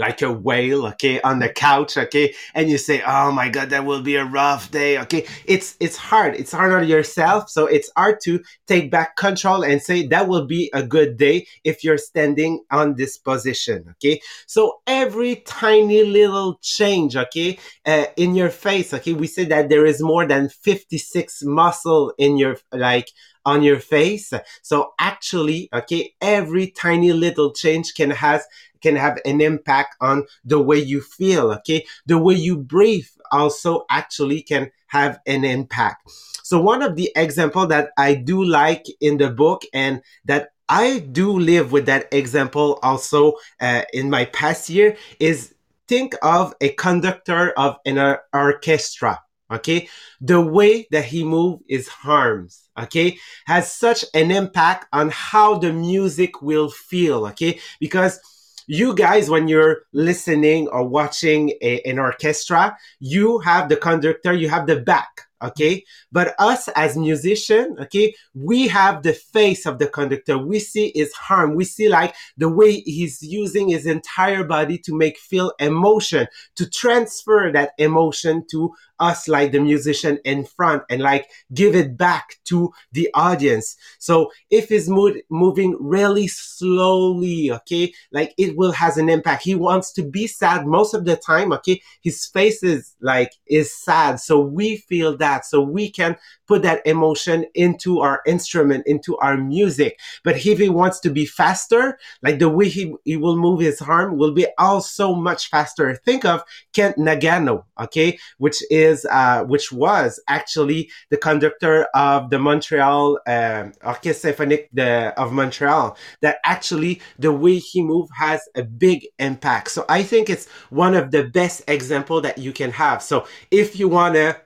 like 0.00 0.22
a 0.22 0.32
whale, 0.32 0.86
okay, 0.86 1.20
on 1.20 1.38
the 1.38 1.48
couch, 1.48 1.96
okay, 1.96 2.34
and 2.54 2.70
you 2.70 2.78
say, 2.78 3.02
"Oh 3.06 3.30
my 3.32 3.48
God, 3.48 3.70
that 3.70 3.84
will 3.84 4.02
be 4.02 4.16
a 4.16 4.24
rough 4.24 4.70
day," 4.70 4.98
okay. 5.00 5.26
It's 5.44 5.76
it's 5.80 5.96
hard. 5.96 6.34
It's 6.36 6.52
hard 6.52 6.72
on 6.72 6.88
yourself, 6.88 7.50
so 7.50 7.66
it's 7.66 7.90
hard 7.96 8.18
to 8.24 8.40
take 8.66 8.90
back 8.90 9.16
control 9.16 9.62
and 9.62 9.82
say 9.82 10.06
that 10.08 10.28
will 10.28 10.46
be 10.46 10.70
a 10.74 10.82
good 10.82 11.16
day 11.16 11.46
if 11.64 11.84
you're 11.84 11.98
standing 11.98 12.64
on 12.70 12.94
this 12.96 13.18
position, 13.18 13.84
okay. 13.92 14.20
So 14.46 14.80
every 14.86 15.36
tiny 15.46 16.02
little 16.04 16.58
change, 16.62 17.16
okay, 17.16 17.58
uh, 17.86 18.06
in 18.16 18.34
your 18.34 18.50
face, 18.50 18.92
okay, 18.94 19.12
we 19.12 19.26
say 19.26 19.44
that 19.46 19.68
there 19.68 19.86
is 19.86 20.02
more 20.02 20.26
than 20.26 20.48
fifty 20.48 20.98
six 20.98 21.42
muscle 21.44 22.12
in 22.18 22.36
your 22.38 22.56
like 22.72 23.08
on 23.44 23.62
your 23.62 23.78
face. 23.78 24.32
So 24.62 24.92
actually, 24.98 25.68
okay, 25.72 26.14
every 26.20 26.70
tiny 26.70 27.12
little 27.12 27.52
change 27.52 27.94
can 27.94 28.10
has 28.10 28.44
can 28.80 28.96
have 28.96 29.18
an 29.24 29.40
impact 29.40 29.96
on 30.00 30.26
the 30.44 30.60
way 30.60 30.78
you 30.78 31.00
feel. 31.00 31.52
Okay. 31.52 31.86
The 32.06 32.18
way 32.18 32.34
you 32.34 32.56
breathe 32.56 33.08
also 33.30 33.84
actually 33.90 34.42
can 34.42 34.70
have 34.86 35.20
an 35.26 35.44
impact. 35.44 36.10
So 36.42 36.60
one 36.60 36.82
of 36.82 36.96
the 36.96 37.10
example 37.14 37.66
that 37.68 37.90
I 37.96 38.14
do 38.14 38.42
like 38.42 38.86
in 39.00 39.18
the 39.18 39.30
book 39.30 39.62
and 39.72 40.02
that 40.24 40.50
I 40.68 41.00
do 41.00 41.38
live 41.38 41.72
with 41.72 41.86
that 41.86 42.08
example 42.12 42.78
also 42.82 43.34
uh, 43.60 43.82
in 43.92 44.10
my 44.10 44.24
past 44.26 44.70
year 44.70 44.96
is 45.18 45.54
think 45.88 46.14
of 46.22 46.54
a 46.60 46.70
conductor 46.70 47.50
of 47.50 47.76
an 47.84 48.16
orchestra. 48.32 49.20
Okay. 49.50 49.88
The 50.20 50.40
way 50.40 50.86
that 50.90 51.04
he 51.04 51.24
moves 51.24 51.62
his 51.68 51.90
arms. 52.04 52.68
Okay. 52.78 53.18
Has 53.46 53.72
such 53.72 54.04
an 54.14 54.30
impact 54.30 54.86
on 54.92 55.10
how 55.10 55.58
the 55.58 55.72
music 55.72 56.42
will 56.42 56.70
feel. 56.70 57.26
Okay. 57.28 57.58
Because 57.80 58.20
you 58.66 58.94
guys, 58.94 59.28
when 59.28 59.48
you're 59.48 59.82
listening 59.92 60.68
or 60.68 60.86
watching 60.86 61.50
a, 61.60 61.80
an 61.82 61.98
orchestra, 61.98 62.76
you 63.00 63.40
have 63.40 63.68
the 63.68 63.76
conductor, 63.76 64.32
you 64.32 64.48
have 64.48 64.66
the 64.66 64.80
back. 64.80 65.26
Okay? 65.42 65.84
But 66.12 66.34
us 66.38 66.68
as 66.68 66.96
musician 66.96 67.76
okay 67.80 68.14
we 68.34 68.68
have 68.68 69.02
the 69.02 69.12
face 69.12 69.66
of 69.66 69.78
the 69.78 69.86
conductor. 69.86 70.38
We 70.38 70.58
see 70.58 70.92
his 70.94 71.12
arm 71.28 71.54
we 71.54 71.64
see 71.64 71.88
like 71.88 72.14
the 72.36 72.48
way 72.48 72.80
he's 72.80 73.22
using 73.22 73.68
his 73.68 73.86
entire 73.86 74.44
body 74.44 74.78
to 74.78 74.94
make 74.94 75.18
feel 75.18 75.52
emotion 75.58 76.26
to 76.56 76.68
transfer 76.68 77.50
that 77.52 77.70
emotion 77.78 78.44
to 78.50 78.72
us 78.98 79.28
like 79.28 79.50
the 79.50 79.60
musician 79.60 80.18
in 80.24 80.44
front 80.44 80.82
and 80.90 81.00
like 81.00 81.30
give 81.54 81.74
it 81.74 81.96
back 81.96 82.36
to 82.44 82.70
the 82.92 83.08
audience. 83.14 83.76
So 83.98 84.30
if 84.50 84.68
he's 84.68 84.90
mood, 84.90 85.22
moving 85.30 85.74
really 85.80 86.28
slowly 86.28 87.50
okay 87.50 87.92
like 88.12 88.34
it 88.36 88.56
will 88.56 88.72
has 88.72 88.96
an 88.98 89.08
impact. 89.08 89.44
He 89.44 89.54
wants 89.54 89.92
to 89.94 90.02
be 90.02 90.26
sad 90.26 90.66
most 90.66 90.94
of 90.94 91.04
the 91.04 91.16
time 91.16 91.52
okay? 91.54 91.80
His 92.02 92.26
face 92.26 92.62
is 92.62 92.94
like 93.00 93.32
is 93.46 93.72
sad. 93.74 94.20
So 94.20 94.40
we 94.40 94.76
feel 94.76 95.16
that 95.16 95.29
so 95.38 95.60
we 95.60 95.90
can 95.90 96.16
put 96.46 96.62
that 96.62 96.84
emotion 96.86 97.44
into 97.54 98.00
our 98.00 98.20
instrument 98.26 98.84
into 98.86 99.16
our 99.18 99.36
music. 99.36 99.98
But 100.24 100.36
if 100.44 100.58
he 100.58 100.68
wants 100.68 101.00
to 101.00 101.10
be 101.10 101.26
faster 101.26 101.98
like 102.22 102.38
the 102.38 102.48
way 102.48 102.68
he, 102.68 102.94
he 103.04 103.16
will 103.16 103.36
move 103.36 103.60
his 103.60 103.80
arm 103.80 104.16
will 104.16 104.32
be 104.32 104.46
also 104.58 105.14
much 105.14 105.48
faster. 105.48 105.94
Think 105.94 106.24
of 106.24 106.42
kent 106.72 106.96
nagano 106.96 107.64
okay? 107.80 108.18
Which 108.38 108.62
is 108.70 109.06
uh, 109.10 109.44
which 109.44 109.72
was 109.72 110.20
actually 110.28 110.90
the 111.10 111.16
conductor 111.16 111.84
of 111.94 112.30
the 112.30 112.38
montreal 112.38 113.18
um, 113.26 113.72
orchestre 113.84 114.20
symphonique 114.20 114.68
de, 114.74 115.12
of 115.16 115.32
montreal 115.32 115.96
that 116.20 116.38
actually 116.44 117.00
the 117.18 117.32
way 117.32 117.58
he 117.58 117.82
moved 117.82 118.10
has 118.16 118.42
a 118.54 118.62
big 118.62 119.06
impact. 119.18 119.70
So 119.70 119.84
i 119.88 120.02
think 120.02 120.28
it's 120.30 120.48
one 120.70 120.94
of 120.94 121.10
the 121.10 121.24
best 121.24 121.62
example 121.68 122.20
that 122.20 122.38
you 122.38 122.52
can 122.52 122.70
have. 122.70 123.02
So 123.02 123.26
if 123.50 123.78
you 123.78 123.88
want 123.88 124.14
to 124.14 124.40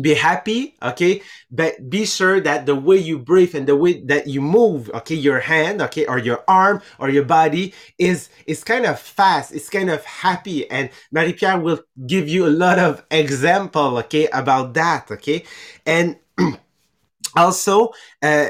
be 0.00 0.14
happy 0.14 0.74
okay? 0.82 1.22
But 1.50 1.90
be 1.90 2.06
sure 2.06 2.40
that 2.40 2.66
the 2.66 2.74
way 2.74 2.96
you 2.96 3.18
breathe 3.18 3.54
and 3.54 3.66
the 3.66 3.76
way 3.76 4.02
that 4.04 4.26
you 4.26 4.40
move 4.40 4.90
okay 4.90 5.14
your 5.14 5.40
hand 5.40 5.82
okay 5.82 6.06
or 6.06 6.18
your 6.18 6.44
arm 6.48 6.82
or 6.98 7.10
your 7.10 7.24
body 7.24 7.74
is 7.98 8.28
is 8.46 8.64
kind 8.64 8.86
of 8.86 8.98
fast 8.98 9.52
it's 9.52 9.68
kind 9.68 9.90
of 9.90 10.04
happy. 10.04 10.70
And 10.70 10.90
marie-pierre 11.10 11.58
will 11.58 11.80
give 12.06 12.28
you 12.28 12.46
a 12.46 12.54
lot 12.54 12.78
of 12.78 13.04
example 13.10 13.98
okay 13.98 14.28
about 14.28 14.74
that 14.74 15.10
okay? 15.10 15.44
And 15.86 16.16
also 17.36 17.90
uh 18.22 18.48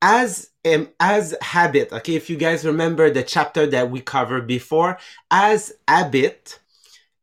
as 0.00 0.50
um, 0.64 0.88
as 1.00 1.34
habit 1.42 1.92
okay 1.92 2.14
if 2.14 2.30
you 2.30 2.36
guys 2.36 2.64
remember 2.64 3.10
the 3.10 3.22
chapter 3.22 3.66
that 3.66 3.90
we 3.90 4.00
covered 4.00 4.46
before 4.46 4.98
as 5.30 5.72
habit 5.88 6.58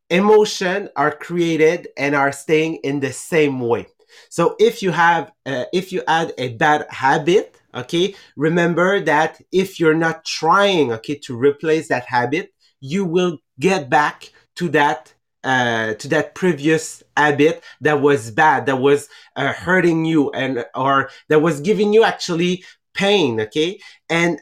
emotion 0.10 0.90
are 0.96 1.12
created 1.12 1.88
and 1.98 2.16
are 2.16 2.32
staying 2.32 2.76
in 2.84 3.00
the 3.00 3.12
same 3.12 3.60
way. 3.60 3.88
So 4.30 4.56
if 4.60 4.82
you 4.82 4.92
have 4.92 5.32
uh, 5.46 5.66
if 5.74 5.92
you 5.92 6.04
add 6.08 6.34
a 6.38 6.54
bad 6.54 6.86
habit 6.90 7.60
okay 7.74 8.16
remember 8.38 9.02
that 9.02 9.42
if 9.52 9.80
you're 9.80 9.94
not 9.94 10.24
trying 10.24 10.94
okay 10.94 11.16
to 11.16 11.38
replace 11.38 11.90
that 11.90 12.06
habit 12.06 12.54
you 12.80 13.04
will 13.04 13.40
get 13.60 13.90
back 13.90 14.32
to 14.56 14.70
that 14.70 15.14
uh, 15.44 15.94
to 15.96 16.08
that 16.08 16.34
previous 16.34 17.04
habit 17.18 17.64
that 17.82 18.02
was 18.02 18.32
bad 18.32 18.66
that 18.66 18.78
was 18.78 19.10
uh, 19.36 19.54
hurting 19.54 20.06
you 20.06 20.32
and 20.32 20.66
or 20.74 21.10
that 21.30 21.42
was 21.42 21.60
giving 21.60 21.94
you 21.94 22.04
actually 22.04 22.64
pain 22.94 23.42
okay? 23.42 23.80
And 24.10 24.42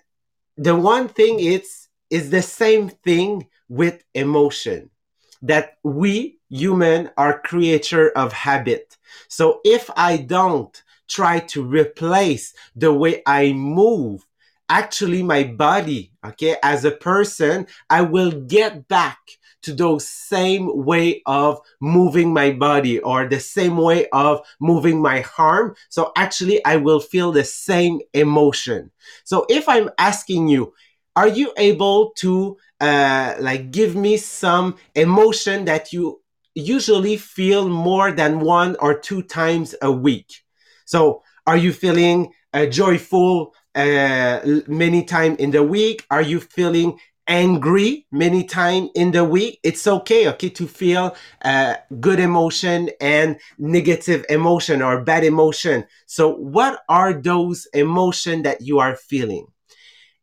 the 0.57 0.75
one 0.75 1.07
thing 1.07 1.39
is 1.39 1.87
is 2.09 2.29
the 2.29 2.41
same 2.41 2.89
thing 2.89 3.47
with 3.67 4.03
emotion 4.13 4.91
that 5.43 5.77
we 5.83 6.39
human 6.49 7.11
are 7.17 7.39
creature 7.39 8.09
of 8.15 8.33
habit. 8.33 8.97
So 9.27 9.61
if 9.63 9.89
I 9.95 10.17
don't 10.17 10.81
try 11.07 11.39
to 11.39 11.63
replace 11.63 12.53
the 12.75 12.91
way 12.93 13.21
I 13.25 13.53
move, 13.53 14.25
actually 14.69 15.21
my 15.21 15.43
body, 15.43 16.11
okay, 16.25 16.55
as 16.63 16.85
a 16.85 16.91
person, 16.91 17.67
I 17.89 18.01
will 18.01 18.31
get 18.31 18.87
back 18.87 19.19
to 19.63 19.73
those 19.73 20.07
same 20.07 20.69
way 20.85 21.21
of 21.25 21.59
moving 21.79 22.33
my 22.33 22.51
body 22.51 22.99
or 22.99 23.27
the 23.27 23.39
same 23.39 23.77
way 23.77 24.07
of 24.09 24.45
moving 24.59 25.01
my 25.01 25.25
arm. 25.37 25.75
So 25.89 26.11
actually 26.15 26.63
I 26.65 26.77
will 26.77 26.99
feel 26.99 27.31
the 27.31 27.43
same 27.43 28.01
emotion. 28.13 28.91
So 29.23 29.45
if 29.49 29.67
I'm 29.69 29.89
asking 29.97 30.49
you, 30.49 30.73
are 31.15 31.27
you 31.27 31.53
able 31.57 32.11
to 32.17 32.57
uh, 32.79 33.35
like 33.39 33.71
give 33.71 33.95
me 33.95 34.17
some 34.17 34.75
emotion 34.95 35.65
that 35.65 35.93
you 35.93 36.21
usually 36.55 37.17
feel 37.17 37.69
more 37.69 38.11
than 38.11 38.39
one 38.39 38.75
or 38.79 38.97
two 38.97 39.21
times 39.21 39.75
a 39.81 39.91
week? 39.91 40.43
So 40.85 41.23
are 41.45 41.57
you 41.57 41.71
feeling 41.73 42.33
uh, 42.53 42.65
joyful 42.65 43.53
uh, 43.75 44.39
many 44.67 45.03
times 45.03 45.37
in 45.39 45.51
the 45.51 45.63
week? 45.63 46.05
Are 46.09 46.21
you 46.21 46.39
feeling 46.39 46.99
angry 47.27 48.05
many 48.11 48.43
times 48.43 48.89
in 48.95 49.11
the 49.11 49.23
week? 49.23 49.59
It's 49.63 49.87
okay 49.87 50.27
okay 50.29 50.49
to 50.49 50.67
feel 50.67 51.15
uh, 51.43 51.75
good 51.99 52.19
emotion 52.19 52.89
and 52.99 53.39
negative 53.57 54.25
emotion 54.29 54.81
or 54.81 55.01
bad 55.03 55.23
emotion. 55.23 55.85
So 56.05 56.33
what 56.35 56.81
are 56.89 57.13
those 57.13 57.67
emotion 57.73 58.43
that 58.43 58.61
you 58.61 58.79
are 58.79 58.95
feeling 58.95 59.47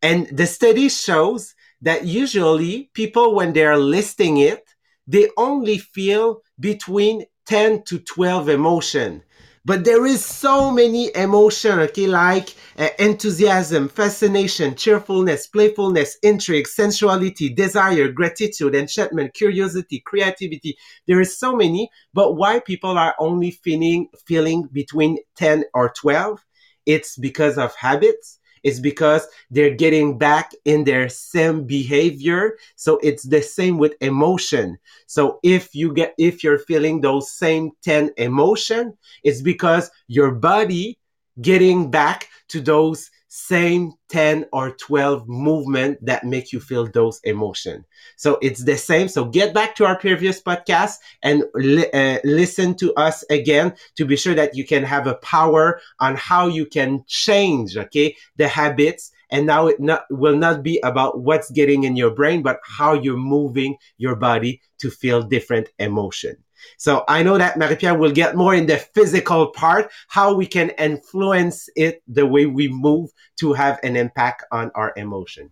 and 0.02 0.26
the 0.28 0.46
study 0.46 0.88
shows 0.88 1.54
that 1.82 2.04
usually 2.06 2.90
people, 2.94 3.34
when 3.34 3.52
they're 3.52 3.76
listing 3.76 4.38
it, 4.38 4.64
they 5.06 5.28
only 5.36 5.78
feel 5.78 6.42
between 6.58 7.24
10 7.46 7.82
to 7.84 7.98
12 7.98 8.48
emotion. 8.48 9.22
But 9.64 9.84
there 9.84 10.06
is 10.06 10.24
so 10.24 10.70
many 10.70 11.14
emotion, 11.14 11.80
okay, 11.80 12.06
like 12.06 12.54
uh, 12.78 12.88
enthusiasm, 12.98 13.88
fascination, 13.90 14.74
cheerfulness, 14.74 15.46
playfulness, 15.48 16.16
intrigue, 16.22 16.66
sensuality, 16.66 17.50
desire, 17.50 18.08
gratitude, 18.08 18.74
enchantment, 18.74 19.34
curiosity, 19.34 20.00
creativity. 20.00 20.78
There 21.06 21.20
is 21.20 21.38
so 21.38 21.54
many, 21.54 21.90
but 22.14 22.36
why 22.36 22.60
people 22.60 22.96
are 22.96 23.14
only 23.18 23.50
feeling 23.50 24.08
feeling 24.26 24.66
between 24.72 25.18
10 25.36 25.64
or 25.74 25.92
12? 25.94 26.42
It's 26.86 27.18
because 27.18 27.58
of 27.58 27.74
habits 27.74 28.39
it's 28.62 28.80
because 28.80 29.26
they're 29.50 29.74
getting 29.74 30.18
back 30.18 30.52
in 30.64 30.84
their 30.84 31.08
same 31.08 31.64
behavior. 31.64 32.56
So 32.76 32.98
it's 33.02 33.22
the 33.22 33.42
same 33.42 33.78
with 33.78 33.94
emotion. 34.00 34.78
So 35.06 35.40
if 35.42 35.74
you 35.74 35.92
get, 35.92 36.14
if 36.18 36.44
you're 36.44 36.58
feeling 36.58 37.00
those 37.00 37.30
same 37.30 37.72
10 37.82 38.12
emotion, 38.16 38.96
it's 39.24 39.40
because 39.42 39.90
your 40.08 40.32
body 40.32 40.98
getting 41.40 41.90
back 41.90 42.28
to 42.48 42.60
those 42.60 43.10
same 43.32 43.92
10 44.08 44.44
or 44.52 44.72
12 44.72 45.28
movement 45.28 46.04
that 46.04 46.24
make 46.24 46.52
you 46.52 46.58
feel 46.58 46.84
those 46.88 47.20
emotion. 47.22 47.84
So 48.16 48.38
it's 48.42 48.64
the 48.64 48.76
same. 48.76 49.06
So 49.06 49.24
get 49.24 49.54
back 49.54 49.76
to 49.76 49.84
our 49.86 49.96
previous 49.96 50.42
podcast 50.42 50.96
and 51.22 51.44
li- 51.54 51.90
uh, 51.92 52.18
listen 52.24 52.74
to 52.78 52.92
us 52.94 53.24
again 53.30 53.74
to 53.96 54.04
be 54.04 54.16
sure 54.16 54.34
that 54.34 54.56
you 54.56 54.66
can 54.66 54.82
have 54.82 55.06
a 55.06 55.14
power 55.14 55.80
on 56.00 56.16
how 56.16 56.48
you 56.48 56.66
can 56.66 57.04
change 57.06 57.76
okay 57.76 58.16
the 58.36 58.48
habits. 58.48 59.12
And 59.30 59.46
now 59.46 59.68
it 59.68 59.78
not, 59.78 60.06
will 60.10 60.36
not 60.36 60.64
be 60.64 60.80
about 60.82 61.20
what's 61.20 61.52
getting 61.52 61.84
in 61.84 61.94
your 61.94 62.10
brain 62.10 62.42
but 62.42 62.58
how 62.64 62.94
you're 62.94 63.16
moving 63.16 63.76
your 63.96 64.16
body 64.16 64.60
to 64.78 64.90
feel 64.90 65.22
different 65.22 65.68
emotion 65.78 66.36
so 66.78 67.04
I 67.08 67.22
know 67.22 67.38
that 67.38 67.58
Marie-Pierre 67.58 67.98
will 67.98 68.12
get 68.12 68.36
more 68.36 68.54
in 68.54 68.66
the 68.66 68.78
physical 68.78 69.48
part, 69.48 69.90
how 70.08 70.34
we 70.34 70.46
can 70.46 70.70
influence 70.70 71.68
it 71.76 72.02
the 72.08 72.26
way 72.26 72.46
we 72.46 72.68
move 72.68 73.10
to 73.40 73.52
have 73.52 73.78
an 73.82 73.96
impact 73.96 74.44
on 74.52 74.70
our 74.74 74.92
emotion. 74.96 75.50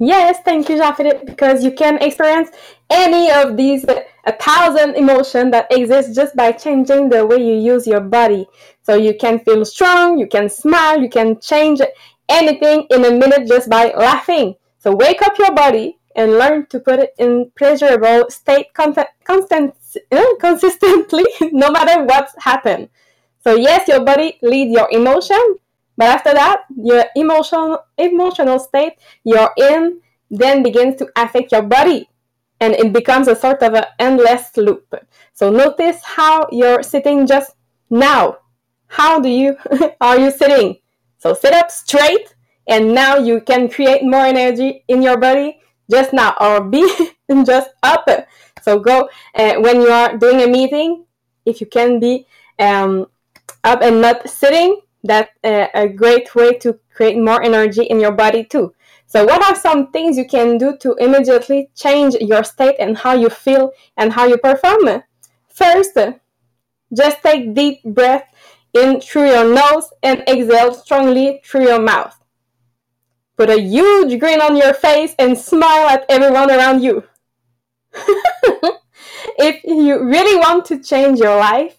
Yes, 0.00 0.38
thank 0.44 0.68
you, 0.68 0.76
Jean-Philippe, 0.76 1.24
because 1.24 1.64
you 1.64 1.72
can 1.72 2.00
experience 2.00 2.50
any 2.88 3.32
of 3.32 3.56
these 3.56 3.84
uh, 3.84 4.00
a 4.26 4.32
thousand 4.32 4.94
emotions 4.94 5.50
that 5.52 5.66
exist 5.70 6.14
just 6.14 6.36
by 6.36 6.52
changing 6.52 7.08
the 7.08 7.24
way 7.26 7.38
you 7.38 7.54
use 7.54 7.86
your 7.86 8.00
body. 8.00 8.46
So 8.82 8.94
you 8.94 9.14
can 9.18 9.40
feel 9.40 9.64
strong, 9.64 10.18
you 10.18 10.26
can 10.26 10.48
smile, 10.48 11.02
you 11.02 11.08
can 11.08 11.40
change 11.40 11.80
anything 12.28 12.86
in 12.90 13.04
a 13.04 13.10
minute 13.10 13.48
just 13.48 13.68
by 13.70 13.92
laughing. 13.96 14.54
So 14.78 14.94
wake 14.94 15.22
up 15.22 15.38
your 15.38 15.52
body 15.52 15.97
and 16.18 16.32
learn 16.32 16.66
to 16.66 16.80
put 16.80 16.98
it 16.98 17.14
in 17.18 17.50
pleasurable 17.56 18.28
state 18.28 18.74
constant, 18.74 19.06
constant, 19.22 19.72
uh, 20.10 20.34
consistently, 20.40 21.24
no 21.52 21.70
matter 21.70 22.04
what's 22.04 22.34
happened. 22.42 22.88
So 23.44 23.54
yes, 23.54 23.86
your 23.86 24.04
body 24.04 24.36
leads 24.42 24.72
your 24.72 24.88
emotion, 24.90 25.40
but 25.96 26.08
after 26.08 26.34
that, 26.34 26.64
your 26.76 27.04
emotional 27.14 27.78
emotional 27.96 28.58
state 28.58 28.94
you're 29.22 29.52
in 29.56 30.00
then 30.28 30.62
begins 30.64 30.96
to 30.96 31.08
affect 31.14 31.52
your 31.52 31.62
body, 31.62 32.08
and 32.60 32.74
it 32.74 32.92
becomes 32.92 33.28
a 33.28 33.36
sort 33.36 33.62
of 33.62 33.74
an 33.74 33.84
endless 34.00 34.56
loop. 34.56 34.92
So 35.32 35.50
notice 35.50 36.02
how 36.02 36.48
you're 36.50 36.82
sitting 36.82 37.28
just 37.28 37.54
now. 37.90 38.38
How 38.88 39.20
do 39.20 39.28
you 39.28 39.56
are 40.00 40.18
you 40.18 40.32
sitting? 40.32 40.78
So 41.18 41.32
sit 41.32 41.54
up 41.54 41.70
straight, 41.70 42.34
and 42.66 42.92
now 42.92 43.18
you 43.18 43.40
can 43.40 43.68
create 43.68 44.02
more 44.02 44.26
energy 44.26 44.84
in 44.88 45.00
your 45.00 45.16
body 45.16 45.60
just 45.90 46.12
now 46.12 46.34
or 46.40 46.62
be 46.64 46.82
just 47.44 47.70
up. 47.82 48.08
So 48.62 48.78
go 48.78 49.08
uh, 49.34 49.54
when 49.60 49.80
you 49.80 49.88
are 49.88 50.16
doing 50.16 50.42
a 50.42 50.46
meeting. 50.46 51.04
if 51.46 51.60
you 51.60 51.66
can 51.66 51.98
be 51.98 52.26
um, 52.58 53.06
up 53.64 53.80
and 53.82 54.00
not 54.00 54.28
sitting, 54.28 54.80
that's 55.02 55.30
uh, 55.44 55.68
a 55.74 55.88
great 55.88 56.34
way 56.34 56.58
to 56.58 56.78
create 56.92 57.16
more 57.16 57.42
energy 57.42 57.84
in 57.84 58.00
your 58.00 58.12
body 58.12 58.44
too. 58.44 58.74
So, 59.06 59.24
what 59.24 59.42
are 59.42 59.54
some 59.54 59.90
things 59.90 60.18
you 60.18 60.26
can 60.26 60.58
do 60.58 60.76
to 60.78 60.94
immediately 60.96 61.70
change 61.74 62.14
your 62.20 62.44
state 62.44 62.76
and 62.78 62.98
how 62.98 63.14
you 63.14 63.30
feel 63.30 63.72
and 63.96 64.12
how 64.12 64.26
you 64.26 64.36
perform? 64.36 65.02
First, 65.48 65.96
just 66.94 67.22
take 67.22 67.54
deep 67.54 67.82
breath 67.84 68.30
in 68.74 69.00
through 69.00 69.28
your 69.28 69.54
nose 69.54 69.90
and 70.02 70.20
exhale 70.28 70.74
strongly 70.74 71.40
through 71.44 71.68
your 71.68 71.80
mouth. 71.80 72.17
Put 73.38 73.50
a 73.50 73.60
huge 73.60 74.18
grin 74.18 74.40
on 74.40 74.56
your 74.56 74.74
face 74.74 75.14
and 75.16 75.38
smile 75.38 75.88
at 75.88 76.04
everyone 76.08 76.50
around 76.50 76.82
you. 76.82 77.04
if 79.38 79.62
you 79.62 80.02
really 80.02 80.36
want 80.36 80.64
to 80.66 80.82
change 80.82 81.20
your 81.20 81.36
life, 81.36 81.76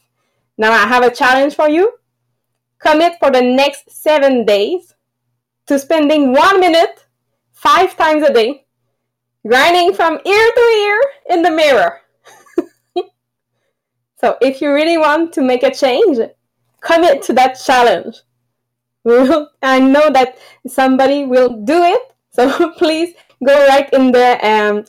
now 0.57 0.71
I 0.71 0.87
have 0.87 1.03
a 1.03 1.13
challenge 1.13 1.55
for 1.55 1.67
you. 1.67 1.91
Commit 2.79 3.19
for 3.19 3.29
the 3.29 3.41
next 3.41 3.91
seven 3.91 4.45
days 4.45 4.95
to 5.67 5.77
spending 5.77 6.31
one 6.31 6.61
minute 6.61 7.05
five 7.51 7.97
times 7.97 8.23
a 8.23 8.33
day 8.33 8.65
grinding 9.45 9.93
from 9.93 10.13
ear 10.25 10.51
to 10.55 10.61
ear 10.61 11.01
in 11.29 11.41
the 11.41 11.51
mirror. 11.51 11.99
so 14.21 14.37
if 14.39 14.61
you 14.61 14.71
really 14.71 14.97
want 14.97 15.33
to 15.33 15.41
make 15.41 15.63
a 15.63 15.75
change, 15.75 16.19
commit 16.79 17.21
to 17.23 17.33
that 17.33 17.55
challenge. 17.55 18.21
I 19.61 19.79
know 19.79 20.09
that 20.11 20.37
somebody 20.67 21.25
will 21.25 21.49
do 21.63 21.83
it, 21.83 22.01
so 22.31 22.71
please 22.77 23.13
go 23.45 23.67
right 23.67 23.89
in 23.93 24.11
the 24.11 24.37
um, 24.45 24.83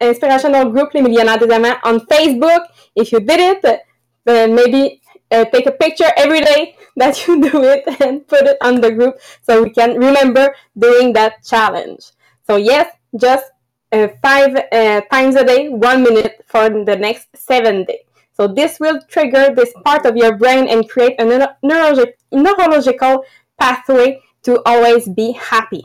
inspirational 0.00 0.70
group 0.70 0.92
Les 0.94 1.02
Millionnaires 1.02 1.38
des 1.38 1.46
Diamants 1.46 1.78
on 1.84 2.00
Facebook. 2.00 2.62
If 2.96 3.12
you 3.12 3.20
did 3.20 3.40
it, 3.64 3.80
then 4.24 4.54
maybe 4.54 5.00
uh, 5.30 5.44
take 5.46 5.66
a 5.66 5.72
picture 5.72 6.10
every 6.16 6.40
day 6.40 6.76
that 6.96 7.26
you 7.26 7.40
do 7.40 7.62
it 7.64 7.84
and 8.00 8.26
put 8.26 8.42
it 8.42 8.56
on 8.62 8.80
the 8.80 8.90
group 8.90 9.16
so 9.42 9.62
we 9.62 9.70
can 9.70 9.98
remember 9.98 10.54
doing 10.78 11.12
that 11.14 11.42
challenge. 11.44 12.04
So 12.46 12.56
yes, 12.56 12.94
just 13.18 13.50
uh, 13.92 14.08
five 14.22 14.56
uh, 14.72 15.00
times 15.10 15.36
a 15.36 15.44
day, 15.44 15.68
one 15.68 16.02
minute 16.02 16.44
for 16.46 16.68
the 16.68 16.96
next 16.96 17.28
seven 17.36 17.84
days. 17.84 18.00
So 18.32 18.48
this 18.48 18.80
will 18.80 19.00
trigger 19.08 19.52
this 19.54 19.72
part 19.84 20.06
of 20.06 20.16
your 20.16 20.36
brain 20.36 20.66
and 20.68 20.88
create 20.88 21.20
a 21.20 21.24
neuro- 21.24 21.54
neurologic- 21.62 22.14
neurological 22.32 23.24
pathway 23.62 24.20
to 24.42 24.60
always 24.66 25.08
be 25.08 25.30
happy. 25.32 25.84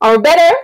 Or 0.00 0.20
better, 0.20 0.54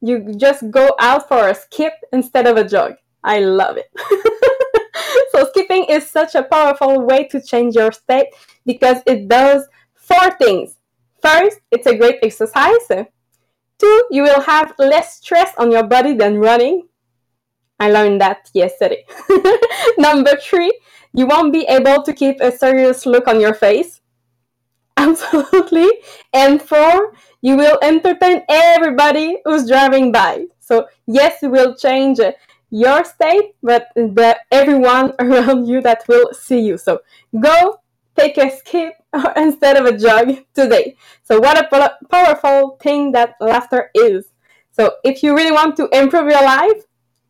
you 0.00 0.34
just 0.36 0.68
go 0.70 0.90
out 0.98 1.28
for 1.28 1.48
a 1.48 1.54
skip 1.54 1.92
instead 2.12 2.46
of 2.48 2.56
a 2.56 2.68
jog. 2.68 2.94
I 3.22 3.38
love 3.38 3.76
it. 3.76 3.90
so 5.32 5.46
skipping 5.50 5.84
is 5.84 6.10
such 6.10 6.34
a 6.34 6.42
powerful 6.42 7.00
way 7.02 7.28
to 7.28 7.40
change 7.40 7.76
your 7.76 7.92
state 7.92 8.26
because 8.64 8.98
it 9.06 9.28
does 9.28 9.68
four 9.94 10.30
things. 10.42 10.74
First, 11.22 11.60
it's 11.70 11.86
a 11.86 11.96
great 11.96 12.18
exercise. 12.22 12.88
Two, 13.78 14.04
you 14.10 14.22
will 14.22 14.40
have 14.40 14.74
less 14.78 15.18
stress 15.18 15.52
on 15.56 15.70
your 15.70 15.86
body 15.86 16.14
than 16.14 16.40
running. 16.40 16.88
I 17.78 17.90
learned 17.90 18.20
that 18.22 18.50
yesterday. 18.54 19.04
Number 19.98 20.34
three, 20.36 20.72
you 21.12 21.26
won't 21.26 21.52
be 21.52 21.64
able 21.68 22.02
to 22.02 22.12
keep 22.12 22.40
a 22.40 22.50
serious 22.50 23.06
look 23.06 23.28
on 23.28 23.40
your 23.40 23.54
face. 23.54 23.95
Absolutely. 25.06 25.88
And 26.32 26.60
four, 26.60 27.14
you 27.42 27.56
will 27.56 27.78
entertain 27.82 28.42
everybody 28.48 29.38
who's 29.44 29.68
driving 29.68 30.10
by. 30.12 30.46
So, 30.60 30.86
yes, 31.06 31.42
it 31.42 31.48
will 31.50 31.74
change 31.76 32.18
uh, 32.18 32.32
your 32.70 33.04
state, 33.04 33.54
but 33.62 33.88
the 33.94 34.38
everyone 34.50 35.12
around 35.20 35.66
you 35.66 35.80
that 35.82 36.06
will 36.08 36.32
see 36.32 36.60
you. 36.60 36.78
So, 36.78 37.00
go 37.38 37.80
take 38.18 38.38
a 38.38 38.50
skip 38.56 38.94
instead 39.36 39.76
of 39.76 39.84
a 39.86 39.96
jog 39.98 40.38
today. 40.54 40.96
So, 41.22 41.38
what 41.40 41.58
a 41.58 41.96
powerful 42.10 42.78
thing 42.82 43.12
that 43.12 43.34
laughter 43.40 43.90
is. 43.94 44.32
So, 44.72 44.92
if 45.04 45.22
you 45.22 45.34
really 45.36 45.52
want 45.52 45.76
to 45.76 45.88
improve 45.92 46.30
your 46.30 46.42
life, 46.42 46.84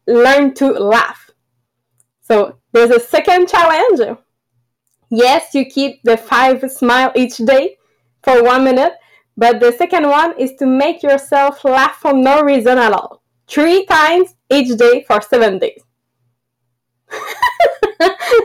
learn 0.06 0.54
to 0.54 0.70
laugh. 0.72 1.30
So, 2.22 2.58
there's 2.72 2.90
a 2.90 3.00
second 3.00 3.48
challenge. 3.48 4.18
Yes, 5.10 5.52
you 5.54 5.64
keep 5.66 6.02
the 6.04 6.16
five 6.16 6.60
smile 6.70 7.12
each 7.16 7.36
day 7.38 7.76
for 8.22 8.42
one 8.42 8.64
minute, 8.64 8.92
but 9.36 9.58
the 9.60 9.72
second 9.72 10.08
one 10.08 10.38
is 10.38 10.54
to 10.58 10.66
make 10.66 11.02
yourself 11.02 11.64
laugh 11.64 11.96
for 11.96 12.12
no 12.12 12.42
reason 12.42 12.78
at 12.78 12.92
all. 12.92 13.22
Three 13.48 13.84
times 13.86 14.34
each 14.50 14.76
day 14.76 15.04
for 15.06 15.20
seven 15.20 15.58
days. 15.58 15.82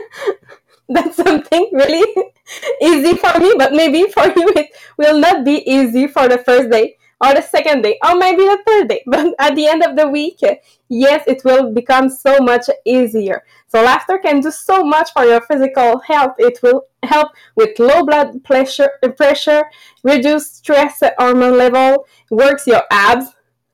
That's 0.88 1.16
something 1.16 1.70
really 1.72 2.04
easy 2.82 3.16
for 3.16 3.38
me, 3.38 3.54
but 3.56 3.72
maybe 3.72 4.04
for 4.10 4.26
you 4.26 4.48
it 4.56 4.70
will 4.98 5.18
not 5.18 5.44
be 5.44 5.62
easy 5.70 6.06
for 6.06 6.28
the 6.28 6.38
first 6.38 6.70
day 6.70 6.96
or 7.22 7.34
the 7.34 7.42
second 7.42 7.82
day 7.82 7.98
or 8.04 8.16
maybe 8.16 8.42
the 8.42 8.58
third 8.66 8.88
day. 8.88 9.02
But 9.06 9.34
at 9.38 9.54
the 9.54 9.66
end 9.66 9.82
of 9.82 9.96
the 9.96 10.08
week, 10.08 10.40
yes, 10.88 11.24
it 11.26 11.44
will 11.44 11.72
become 11.72 12.08
so 12.08 12.38
much 12.40 12.66
easier. 12.84 13.44
So 13.68 13.82
laughter 13.82 14.18
can 14.18 14.40
do 14.40 14.50
so 14.50 14.82
much 14.82 15.12
for 15.12 15.24
your 15.24 15.40
physical 15.40 16.00
health. 16.00 16.34
It 16.38 16.58
will 16.62 16.86
help 17.02 17.28
with 17.56 17.78
low 17.78 18.04
blood 18.04 18.42
pressure, 18.44 18.90
pressure 19.16 19.62
reduce 20.02 20.50
stress 20.50 21.02
hormone 21.18 21.56
level, 21.56 22.06
works 22.30 22.66
your 22.66 22.82
abs. 22.90 23.26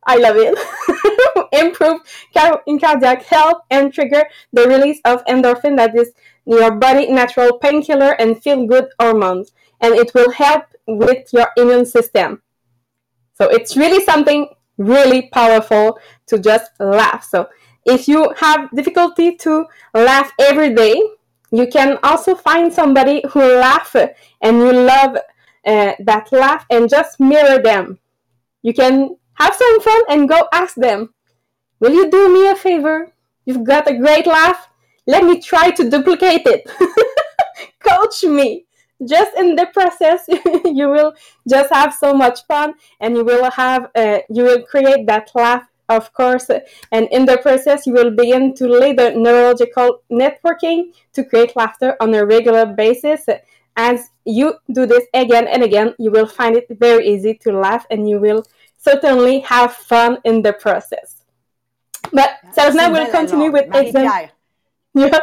I 0.06 0.16
love 0.16 0.36
it. 0.38 0.56
Improve 1.52 2.00
in 2.66 2.78
cardiac 2.78 3.22
health 3.24 3.62
and 3.70 3.92
trigger 3.92 4.24
the 4.52 4.66
release 4.66 5.00
of 5.04 5.24
endorphin 5.26 5.76
that 5.76 5.94
is 5.94 6.12
your 6.46 6.70
body 6.76 7.10
natural 7.10 7.58
painkiller 7.58 8.12
and 8.12 8.42
feel 8.42 8.66
good 8.66 8.86
hormones. 9.00 9.52
And 9.80 9.94
it 9.94 10.12
will 10.14 10.30
help 10.30 10.64
with 10.86 11.32
your 11.32 11.48
immune 11.56 11.84
system. 11.84 12.42
So 13.38 13.48
it's 13.48 13.76
really 13.76 14.04
something 14.04 14.48
really 14.78 15.28
powerful 15.32 15.98
to 16.26 16.38
just 16.38 16.72
laugh. 16.80 17.24
So 17.24 17.48
if 17.86 18.08
you 18.08 18.34
have 18.36 18.68
difficulty 18.74 19.36
to 19.36 19.66
laugh 19.94 20.32
every 20.40 20.74
day, 20.74 21.00
you 21.52 21.68
can 21.68 21.98
also 22.02 22.34
find 22.34 22.72
somebody 22.72 23.22
who 23.30 23.40
laugh 23.40 23.94
and 24.42 24.58
you 24.58 24.72
love 24.72 25.16
uh, 25.64 25.92
that 26.00 26.32
laugh 26.32 26.66
and 26.68 26.90
just 26.90 27.20
mirror 27.20 27.62
them. 27.62 27.98
You 28.62 28.74
can 28.74 29.16
have 29.34 29.54
some 29.54 29.80
fun 29.80 30.02
and 30.10 30.28
go 30.28 30.48
ask 30.52 30.74
them, 30.74 31.14
Will 31.80 31.92
you 31.92 32.10
do 32.10 32.34
me 32.34 32.48
a 32.48 32.56
favor? 32.56 33.12
You've 33.44 33.62
got 33.62 33.88
a 33.88 33.96
great 33.96 34.26
laugh. 34.26 34.68
Let 35.06 35.22
me 35.22 35.40
try 35.40 35.70
to 35.70 35.88
duplicate 35.88 36.42
it. 36.44 36.68
Coach 37.80 38.24
me 38.24 38.66
just 39.06 39.36
in 39.36 39.54
the 39.54 39.66
process 39.66 40.24
you 40.64 40.88
will 40.88 41.14
just 41.48 41.72
have 41.72 41.94
so 41.94 42.12
much 42.12 42.44
fun 42.46 42.74
and 43.00 43.16
you 43.16 43.24
will 43.24 43.50
have 43.50 43.90
uh, 43.94 44.18
you 44.28 44.42
will 44.42 44.62
create 44.62 45.06
that 45.06 45.30
laugh 45.34 45.68
of 45.88 46.12
course. 46.12 46.50
And 46.92 47.08
in 47.10 47.24
the 47.24 47.38
process 47.38 47.86
you 47.86 47.92
will 47.94 48.10
begin 48.10 48.54
to 48.54 48.68
lay 48.68 48.92
the 48.92 49.12
neurological 49.12 50.02
networking 50.10 50.92
to 51.14 51.24
create 51.24 51.56
laughter 51.56 51.96
on 52.00 52.14
a 52.14 52.24
regular 52.24 52.66
basis. 52.66 53.24
As 53.76 54.10
you 54.24 54.54
do 54.72 54.86
this 54.86 55.04
again 55.14 55.46
and 55.46 55.62
again 55.62 55.94
you 55.98 56.10
will 56.10 56.26
find 56.26 56.56
it 56.56 56.66
very 56.70 57.06
easy 57.08 57.34
to 57.42 57.52
laugh 57.52 57.86
and 57.90 58.08
you 58.08 58.18
will 58.18 58.44
certainly 58.76 59.40
have 59.40 59.72
fun 59.72 60.18
in 60.24 60.42
the 60.42 60.52
process. 60.52 61.22
But 62.12 62.30
Selena 62.52 62.90
will 62.90 63.10
continue 63.10 63.50
with 63.50 63.74
example 63.74 64.30
yeah. 64.94 65.18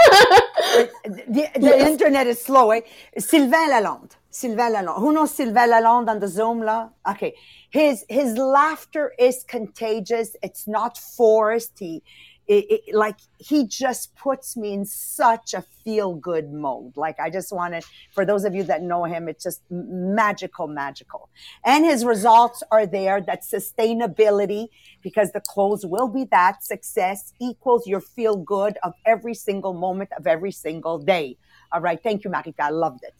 the, 1.04 1.48
the 1.54 1.60
yes. 1.60 1.88
internet 1.88 2.26
is 2.26 2.40
slow. 2.40 2.70
Eh? 2.70 2.80
Sylvain 3.18 3.70
Lalonde. 3.70 4.12
Sylvain 4.30 4.72
Lalonde. 4.72 4.98
Who 4.98 5.12
knows 5.12 5.32
Sylvain 5.34 5.68
Lalonde 5.70 6.08
on 6.08 6.20
the 6.20 6.28
Zoom 6.28 6.62
la? 6.62 6.90
Okay. 7.08 7.34
His 7.70 8.04
his 8.08 8.36
laughter 8.36 9.12
is 9.18 9.44
contagious. 9.44 10.36
It's 10.42 10.66
not 10.66 10.98
forced. 10.98 11.78
He 11.78 12.02
it, 12.50 12.82
it, 12.88 12.94
like 12.96 13.14
he 13.38 13.64
just 13.64 14.16
puts 14.16 14.56
me 14.56 14.72
in 14.72 14.84
such 14.84 15.54
a 15.54 15.62
feel 15.84 16.14
good 16.16 16.52
mode. 16.52 16.96
Like 16.96 17.20
I 17.20 17.30
just 17.30 17.52
want 17.52 17.74
to, 17.74 17.88
for 18.12 18.24
those 18.24 18.44
of 18.44 18.56
you 18.56 18.64
that 18.64 18.82
know 18.82 19.04
him, 19.04 19.28
it's 19.28 19.44
just 19.44 19.62
magical, 19.70 20.66
magical. 20.66 21.28
And 21.64 21.84
his 21.84 22.04
results 22.04 22.64
are 22.72 22.86
there. 22.86 23.20
That 23.20 23.42
sustainability, 23.42 24.66
because 25.00 25.30
the 25.30 25.40
close 25.40 25.86
will 25.86 26.08
be 26.08 26.24
that 26.32 26.64
success 26.64 27.32
equals 27.40 27.86
your 27.86 28.00
feel 28.00 28.36
good 28.36 28.78
of 28.82 28.94
every 29.06 29.34
single 29.34 29.72
moment 29.72 30.10
of 30.18 30.26
every 30.26 30.50
single 30.50 30.98
day. 30.98 31.36
All 31.70 31.80
right. 31.80 32.02
Thank 32.02 32.24
you, 32.24 32.30
Marika. 32.30 32.62
I 32.62 32.70
loved 32.70 33.04
it. 33.04 33.14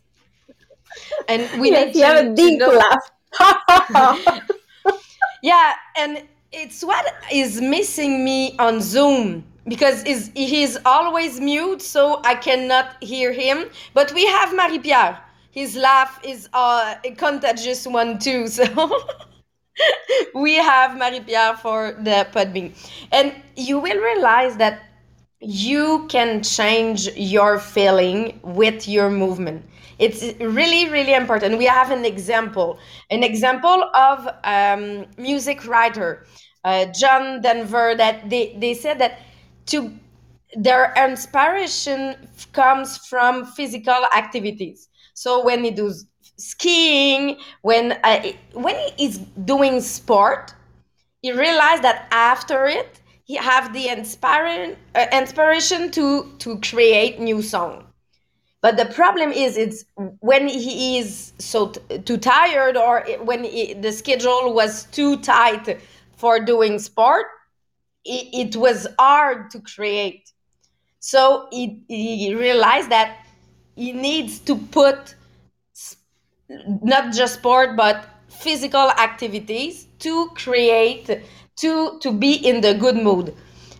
And 1.28 1.60
we 1.60 1.70
yes, 1.70 1.94
need 1.94 2.02
have 2.02 2.26
a 2.26 2.34
deep 2.34 2.60
laugh. 2.60 4.42
yeah. 5.44 5.74
And 5.96 6.26
it's 6.52 6.82
what 6.84 7.06
is 7.32 7.60
missing 7.60 8.24
me 8.24 8.56
on 8.58 8.80
Zoom 8.80 9.44
because 9.68 10.02
he's 10.34 10.76
always 10.84 11.40
mute, 11.40 11.80
so 11.82 12.20
I 12.24 12.34
cannot 12.34 13.02
hear 13.02 13.32
him. 13.32 13.70
But 13.94 14.12
we 14.12 14.26
have 14.26 14.54
Marie 14.54 14.80
Pierre. 14.80 15.18
His 15.52 15.76
laugh 15.76 16.20
is 16.24 16.48
uh, 16.52 16.94
a 17.04 17.10
contagious 17.12 17.86
one 17.86 18.18
too. 18.18 18.48
So 20.32 20.34
we 20.34 20.56
have 20.56 20.98
Marie 20.98 21.20
Pierre 21.20 21.56
for 21.56 21.96
the 22.00 22.26
Podbean, 22.32 22.72
and 23.12 23.32
you 23.56 23.78
will 23.78 23.98
realize 23.98 24.56
that 24.56 24.89
you 25.40 26.06
can 26.08 26.42
change 26.42 27.08
your 27.16 27.58
feeling 27.58 28.38
with 28.42 28.86
your 28.86 29.10
movement. 29.10 29.64
It's 29.98 30.22
really 30.40 30.88
really 30.90 31.14
important. 31.14 31.58
We 31.58 31.66
have 31.66 31.90
an 31.90 32.04
example 32.04 32.78
an 33.10 33.22
example 33.22 33.90
of 33.94 34.28
um, 34.44 35.06
music 35.18 35.66
writer 35.66 36.26
uh, 36.64 36.86
john 36.86 37.40
denver 37.40 37.94
that 37.96 38.28
they, 38.28 38.54
they 38.58 38.74
said 38.74 38.98
that 38.98 39.20
to 39.66 39.90
their 40.56 40.92
inspiration 40.96 42.16
comes 42.52 42.98
from 43.06 43.46
physical 43.46 44.04
activities. 44.16 44.88
So 45.14 45.44
when 45.44 45.62
he 45.64 45.70
does 45.70 46.06
skiing 46.36 47.36
when 47.62 47.92
uh, 48.02 48.32
when 48.54 48.74
he 48.74 49.04
is 49.04 49.18
doing 49.44 49.80
sport 49.80 50.54
he 51.20 51.32
realized 51.32 51.82
that 51.82 52.08
after 52.10 52.66
it 52.66 52.99
have 53.34 53.72
the 53.72 53.88
inspiring 53.88 54.76
uh, 54.94 55.06
inspiration 55.12 55.90
to 55.92 56.32
to 56.38 56.58
create 56.60 57.20
new 57.20 57.42
song. 57.42 57.86
But 58.62 58.76
the 58.76 58.86
problem 58.86 59.32
is 59.32 59.56
it's 59.56 59.84
when 60.20 60.46
he 60.46 60.98
is 60.98 61.32
so 61.38 61.70
t- 61.70 61.98
too 61.98 62.18
tired 62.18 62.76
or 62.76 63.06
when 63.22 63.44
he, 63.44 63.72
the 63.72 63.90
schedule 63.90 64.52
was 64.52 64.84
too 64.92 65.16
tight 65.16 65.80
for 66.16 66.40
doing 66.40 66.78
sport 66.78 67.26
it, 68.04 68.54
it 68.54 68.56
was 68.56 68.86
hard 68.98 69.50
to 69.50 69.60
create. 69.60 70.32
So 71.00 71.48
he, 71.50 71.82
he 71.88 72.34
realized 72.34 72.90
that 72.90 73.24
he 73.76 73.92
needs 73.92 74.38
to 74.40 74.56
put 74.56 75.14
not 76.82 77.12
just 77.12 77.34
sport 77.34 77.76
but 77.76 78.08
physical 78.28 78.90
activities 78.90 79.86
to 80.00 80.28
create 80.34 81.22
to 81.60 81.98
to 82.00 82.12
be 82.12 82.34
in 82.34 82.60
the 82.60 82.74
good 82.74 82.96
mood. 82.96 83.34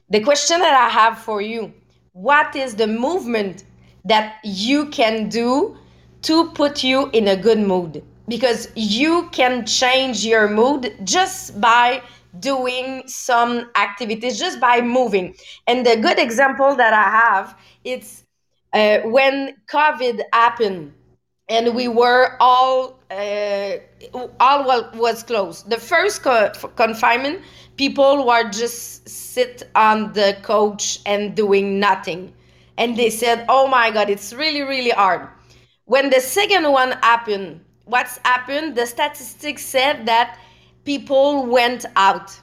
The 0.09 0.21
question 0.21 0.61
that 0.61 0.75
i 0.75 0.89
have 0.89 1.19
for 1.19 1.41
you 1.41 1.73
what 2.13 2.57
is 2.57 2.75
the 2.75 2.87
movement 2.87 3.65
that 4.05 4.39
you 4.43 4.87
can 4.87 5.29
do 5.29 5.77
to 6.23 6.51
put 6.51 6.83
you 6.83 7.09
in 7.13 7.29
a 7.29 7.37
good 7.37 7.59
mood? 7.59 8.05
Because 8.29 8.69
you 8.75 9.29
can 9.31 9.65
change 9.65 10.25
your 10.25 10.49
mood 10.49 10.95
just 11.05 11.61
by 11.61 12.03
doing 12.39 13.03
some 13.07 13.71
activities 13.77 14.39
just 14.39 14.61
by 14.61 14.81
moving. 14.81 15.35
And 15.67 15.85
the 15.85 15.97
good 15.97 16.19
example 16.19 16.77
that 16.77 16.93
i 16.93 17.03
have 17.03 17.57
it's 17.85 18.25
uh, 18.73 18.99
when 19.01 19.57
covid 19.69 20.21
happened 20.33 20.93
and 21.51 21.75
we 21.75 21.89
were 21.89 22.37
all 22.41 22.99
uh, 23.11 23.73
all 24.39 24.65
was 24.95 25.23
closed. 25.25 25.69
The 25.69 25.79
first 25.79 26.23
co- 26.23 26.53
confinement 26.77 27.43
people 27.77 28.27
were 28.27 28.49
just 28.51 29.09
sit 29.09 29.65
on 29.75 30.13
the 30.13 30.39
couch 30.43 31.01
and 31.05 31.35
doing 31.35 31.81
nothing. 31.81 32.33
And 32.79 32.97
they 32.97 33.11
said 33.11 33.45
oh 33.49 33.67
my 33.69 33.91
god 33.91 34.09
it's 34.09 34.33
really 34.33 34.63
really 34.63 34.91
hard. 34.91 35.29
When 35.85 36.11
the 36.11 36.21
second 36.21 36.71
one 36.73 36.93
happened 37.03 37.61
what's 37.85 38.19
happened? 38.25 38.77
The 38.77 38.87
statistics 38.87 39.65
said 39.65 40.07
that 40.07 40.39
people 40.85 41.47
went 41.47 41.85
out 41.97 42.39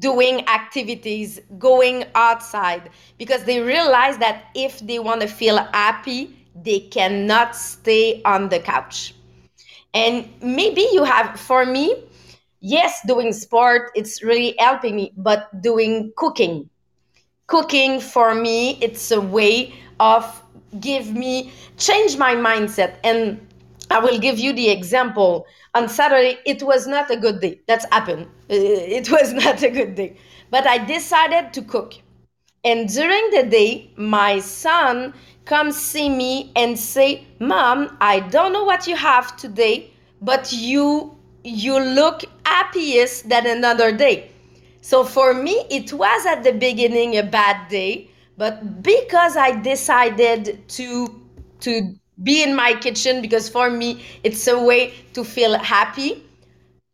doing 0.00 0.46
activities 0.48 1.40
going 1.58 2.04
outside 2.16 2.90
because 3.18 3.44
they 3.44 3.60
realized 3.60 4.18
that 4.20 4.46
if 4.54 4.80
they 4.80 4.98
want 4.98 5.20
to 5.20 5.28
feel 5.28 5.58
happy 5.72 6.34
they 6.62 6.80
cannot 6.80 7.56
stay 7.56 8.22
on 8.24 8.48
the 8.48 8.58
couch. 8.60 9.14
And 9.94 10.28
maybe 10.42 10.86
you 10.92 11.04
have 11.04 11.38
for 11.38 11.64
me 11.66 12.04
yes 12.60 13.00
doing 13.06 13.32
sport 13.32 13.90
it's 13.94 14.22
really 14.22 14.54
helping 14.58 14.96
me 14.96 15.12
but 15.16 15.62
doing 15.62 16.12
cooking. 16.16 16.68
Cooking 17.46 18.00
for 18.00 18.34
me 18.34 18.78
it's 18.80 19.10
a 19.10 19.20
way 19.20 19.74
of 20.00 20.42
give 20.80 21.14
me 21.14 21.52
change 21.76 22.16
my 22.16 22.34
mindset. 22.34 22.96
And 23.04 23.40
i 23.90 23.98
will 23.98 24.18
give 24.18 24.38
you 24.38 24.52
the 24.52 24.68
example. 24.70 25.46
On 25.74 25.88
saturday 25.88 26.38
it 26.46 26.62
was 26.62 26.86
not 26.86 27.10
a 27.10 27.16
good 27.16 27.40
day. 27.40 27.60
That's 27.66 27.86
happened. 27.92 28.26
Uh, 28.50 28.54
it 28.98 29.10
was 29.16 29.32
not 29.32 29.62
a 29.62 29.70
good 29.70 29.94
day. 29.94 30.16
But 30.50 30.66
i 30.66 30.78
decided 30.78 31.52
to 31.54 31.62
cook. 31.62 31.94
And 32.64 32.88
during 32.88 33.30
the 33.30 33.44
day 33.44 33.90
my 33.96 34.40
son 34.40 35.14
comes 35.46 35.76
see 35.76 36.08
me 36.10 36.52
and 36.56 36.78
say 36.78 37.26
mom 37.40 37.96
i 38.00 38.20
don't 38.20 38.52
know 38.52 38.64
what 38.64 38.86
you 38.86 38.96
have 38.96 39.36
today 39.36 39.90
but 40.20 40.52
you 40.52 41.16
you 41.44 41.78
look 41.80 42.24
happiest 42.44 43.28
than 43.28 43.46
another 43.46 43.96
day 43.96 44.30
so 44.82 45.02
for 45.04 45.34
me, 45.34 45.66
it 45.68 45.92
was 45.92 46.26
at 46.26 46.44
the 46.44 46.52
beginning 46.52 47.16
a 47.18 47.24
bad 47.24 47.68
day, 47.68 48.08
but 48.38 48.84
because 48.84 49.36
I 49.36 49.60
decided 49.60 50.68
to 50.78 51.22
to 51.60 51.94
be 52.22 52.42
in 52.44 52.54
my 52.54 52.74
kitchen 52.74 53.20
because 53.20 53.48
for 53.48 53.70
me 53.70 54.04
it's 54.22 54.46
a 54.46 54.58
way 54.62 54.94
to 55.14 55.24
feel 55.24 55.58
happy. 55.58 56.22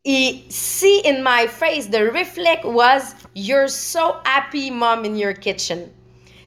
He 0.05 0.47
see 0.51 1.01
in 1.05 1.23
my 1.23 1.47
face 1.47 1.87
the 1.87 2.05
reflect 2.11 2.65
was 2.65 3.15
you're 3.35 3.69
so 3.69 4.21
happy 4.25 4.71
mom 4.71 5.05
in 5.05 5.17
your 5.17 5.35
kitchen. 5.35 5.93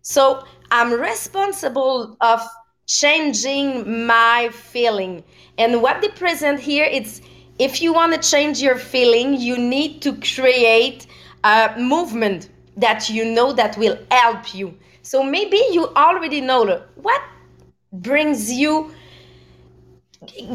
So 0.01 0.45
I'm 0.71 0.93
responsible 0.93 2.17
of 2.21 2.41
changing 2.87 4.05
my 4.05 4.49
feeling. 4.51 5.23
And 5.57 5.81
what 5.81 6.01
they 6.01 6.09
present 6.09 6.59
here 6.59 6.85
it's 6.85 7.21
if 7.57 7.81
you 7.81 7.93
want 7.93 8.13
to 8.13 8.29
change 8.29 8.61
your 8.61 8.75
feeling, 8.77 9.39
you 9.39 9.57
need 9.57 10.01
to 10.01 10.13
create 10.15 11.07
a 11.43 11.73
movement 11.79 12.49
that 12.77 13.09
you 13.09 13.23
know 13.23 13.53
that 13.53 13.77
will 13.77 13.97
help 14.11 14.53
you. 14.53 14.77
So 15.01 15.23
maybe 15.23 15.61
you 15.71 15.87
already 15.95 16.41
know 16.41 16.81
what 16.95 17.21
brings 17.93 18.51
you 18.51 18.91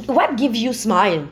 what 0.07 0.37
gives 0.37 0.59
you 0.59 0.73
smile. 0.73 1.29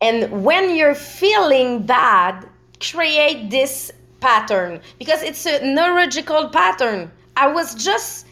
And 0.00 0.44
when 0.44 0.76
you're 0.76 0.94
feeling 0.94 1.86
bad, 1.86 2.46
create 2.80 3.50
this 3.50 3.90
pattern 4.20 4.80
because 4.98 5.22
it's 5.22 5.46
a 5.46 5.64
neurological 5.64 6.48
pattern. 6.50 7.10
I 7.36 7.46
was 7.48 7.74
just 7.74 8.26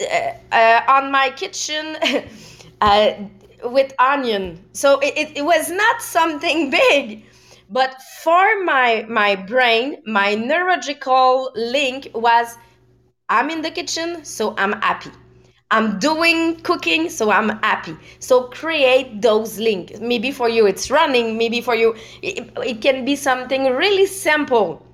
uh, 0.00 0.32
uh, 0.52 0.80
on 0.88 1.10
my 1.12 1.30
kitchen 1.30 1.96
uh, 2.80 3.12
with 3.64 3.92
onion. 3.98 4.64
So 4.72 4.98
it, 5.00 5.14
it, 5.16 5.38
it 5.38 5.42
was 5.44 5.70
not 5.70 6.02
something 6.02 6.70
big 6.90 7.24
but 7.70 8.02
for 8.22 8.62
my 8.64 9.06
my 9.08 9.34
brain 9.34 10.02
my 10.04 10.34
neurological 10.34 11.50
link 11.54 12.10
was 12.14 12.58
i'm 13.30 13.50
in 13.50 13.62
the 13.62 13.70
kitchen 13.70 14.24
so 14.24 14.54
i'm 14.58 14.72
happy. 14.82 15.10
I'm 15.70 15.98
doing 15.98 16.60
cooking 16.60 17.08
so 17.08 17.30
i'm 17.30 17.48
happy. 17.60 17.96
So 18.18 18.44
create 18.48 19.22
those 19.22 19.58
links 19.58 20.00
maybe 20.00 20.30
for 20.32 20.48
you 20.48 20.66
it's 20.66 20.90
running 20.90 21.38
maybe 21.38 21.60
for 21.60 21.74
you 21.74 21.94
it, 22.22 22.50
it 22.64 22.82
can 22.82 23.04
be 23.04 23.16
something 23.16 23.64
really 23.74 24.06
simple 24.06 24.84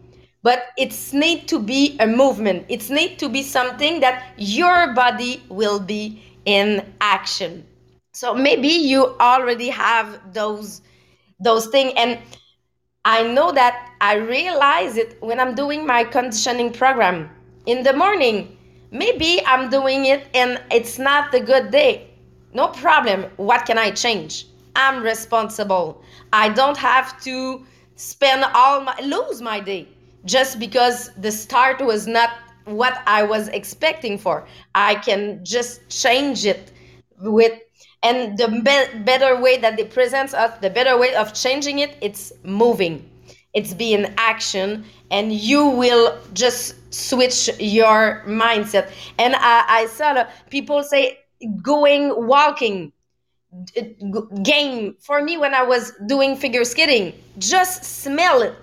but 0.48 0.68
it's 0.78 1.12
need 1.12 1.46
to 1.46 1.58
be 1.58 1.94
a 2.00 2.06
movement 2.06 2.64
it's 2.70 2.88
need 2.88 3.18
to 3.18 3.28
be 3.28 3.42
something 3.42 4.00
that 4.00 4.32
your 4.38 4.94
body 4.94 5.42
will 5.50 5.78
be 5.78 6.22
in 6.46 6.82
action 7.02 7.66
so 8.14 8.34
maybe 8.34 8.68
you 8.68 9.00
already 9.20 9.68
have 9.68 10.08
those 10.32 10.80
those 11.38 11.66
things 11.66 11.92
and 11.96 12.18
I 13.04 13.22
know 13.22 13.52
that 13.52 13.90
I 14.00 14.14
realize 14.14 14.96
it 14.96 15.16
when 15.20 15.38
I'm 15.38 15.54
doing 15.54 15.86
my 15.86 16.02
conditioning 16.04 16.72
program 16.72 17.30
in 17.66 17.82
the 17.82 17.92
morning. 17.92 18.56
Maybe 18.90 19.40
I'm 19.46 19.70
doing 19.70 20.06
it 20.06 20.26
and 20.34 20.60
it's 20.70 20.98
not 20.98 21.32
a 21.32 21.40
good 21.40 21.70
day. 21.70 22.10
No 22.52 22.68
problem. 22.68 23.24
What 23.36 23.64
can 23.66 23.78
I 23.78 23.92
change? 23.92 24.46
I'm 24.76 25.02
responsible. 25.02 26.02
I 26.32 26.50
don't 26.50 26.76
have 26.76 27.18
to 27.22 27.64
spend 27.96 28.44
all 28.54 28.82
my 28.82 28.98
lose 29.00 29.40
my 29.40 29.60
day 29.60 29.88
just 30.24 30.58
because 30.58 31.10
the 31.16 31.30
start 31.30 31.80
was 31.80 32.06
not 32.06 32.30
what 32.64 33.02
I 33.06 33.22
was 33.22 33.48
expecting 33.48 34.18
for. 34.18 34.46
I 34.74 34.96
can 34.96 35.44
just 35.44 35.88
change 35.88 36.44
it 36.44 36.72
with 37.20 37.52
and 38.02 38.38
the 38.38 38.48
be- 38.48 38.98
better 39.00 39.40
way 39.40 39.58
that 39.58 39.76
they 39.76 39.84
present 39.84 40.32
us 40.32 40.58
the 40.60 40.70
better 40.70 40.96
way 40.96 41.14
of 41.14 41.34
changing 41.34 41.80
it 41.80 41.96
it's 42.00 42.32
moving. 42.44 43.08
It's 43.54 43.74
being 43.74 44.06
action 44.18 44.84
and 45.10 45.32
you 45.32 45.66
will 45.66 46.16
just 46.32 46.74
switch 46.94 47.50
your 47.58 48.22
mindset. 48.26 48.90
And 49.18 49.34
i, 49.36 49.64
I 49.68 49.86
saw 49.86 50.26
people 50.50 50.82
say 50.82 51.18
going 51.62 52.26
walking 52.26 52.92
game. 54.42 54.94
For 55.00 55.22
me 55.22 55.38
when 55.38 55.54
i 55.54 55.62
was 55.62 55.92
doing 56.06 56.36
figure 56.36 56.64
skating 56.64 57.14
just 57.38 57.84
smell 57.84 58.42
it. 58.42 58.54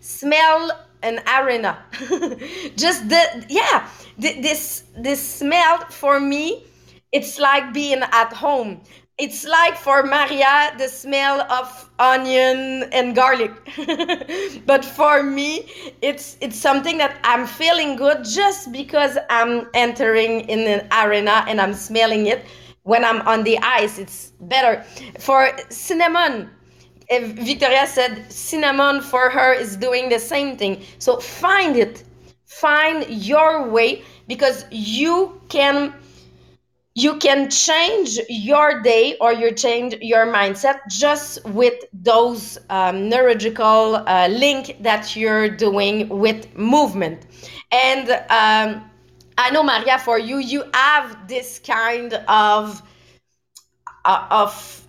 Smell 0.00 0.70
an 1.02 1.20
arena 1.38 1.78
just 2.76 3.08
the 3.08 3.46
yeah 3.48 3.88
this 4.18 4.84
this 4.96 5.20
smell 5.20 5.78
for 5.90 6.20
me 6.20 6.64
it's 7.12 7.38
like 7.38 7.72
being 7.72 8.02
at 8.12 8.32
home 8.32 8.80
it's 9.20 9.44
like 9.44 9.76
for 9.76 10.02
Maria 10.02 10.72
the 10.78 10.88
smell 10.88 11.42
of 11.42 11.90
onion 11.98 12.84
and 12.90 13.14
garlic. 13.14 13.52
but 14.66 14.82
for 14.82 15.22
me, 15.22 15.70
it's 16.00 16.38
it's 16.40 16.56
something 16.56 16.96
that 16.98 17.18
I'm 17.22 17.46
feeling 17.46 17.96
good 17.96 18.24
just 18.24 18.72
because 18.72 19.18
I'm 19.28 19.68
entering 19.74 20.48
in 20.48 20.60
an 20.60 20.88
arena 20.90 21.44
and 21.46 21.60
I'm 21.60 21.74
smelling 21.74 22.26
it. 22.26 22.46
When 22.84 23.04
I'm 23.04 23.20
on 23.28 23.44
the 23.44 23.58
ice, 23.58 23.98
it's 23.98 24.32
better. 24.40 24.82
For 25.18 25.50
cinnamon, 25.68 26.48
Victoria 27.10 27.86
said 27.86 28.30
cinnamon 28.30 29.00
for 29.00 29.30
her 29.30 29.52
is 29.52 29.76
doing 29.76 30.08
the 30.08 30.18
same 30.18 30.56
thing. 30.56 30.82
So 30.98 31.18
find 31.18 31.76
it. 31.76 32.04
Find 32.46 33.06
your 33.08 33.68
way 33.68 34.02
because 34.28 34.64
you 34.70 35.40
can 35.48 35.94
you 36.94 37.16
can 37.18 37.48
change 37.48 38.18
your 38.28 38.82
day 38.82 39.16
or 39.20 39.32
you 39.32 39.52
change 39.52 39.94
your 40.00 40.26
mindset 40.26 40.80
just 40.88 41.44
with 41.46 41.74
those 41.92 42.58
um, 42.68 43.08
neurological 43.08 43.96
uh, 43.96 44.28
link 44.28 44.76
that 44.80 45.14
you're 45.16 45.48
doing 45.48 46.08
with 46.08 46.56
movement 46.56 47.26
and 47.70 48.10
um, 48.28 48.84
i 49.38 49.50
know 49.52 49.62
maria 49.62 49.98
for 49.98 50.18
you 50.18 50.38
you 50.38 50.64
have 50.74 51.28
this 51.28 51.60
kind 51.60 52.14
of 52.28 52.82
uh, 54.04 54.26
of 54.30 54.84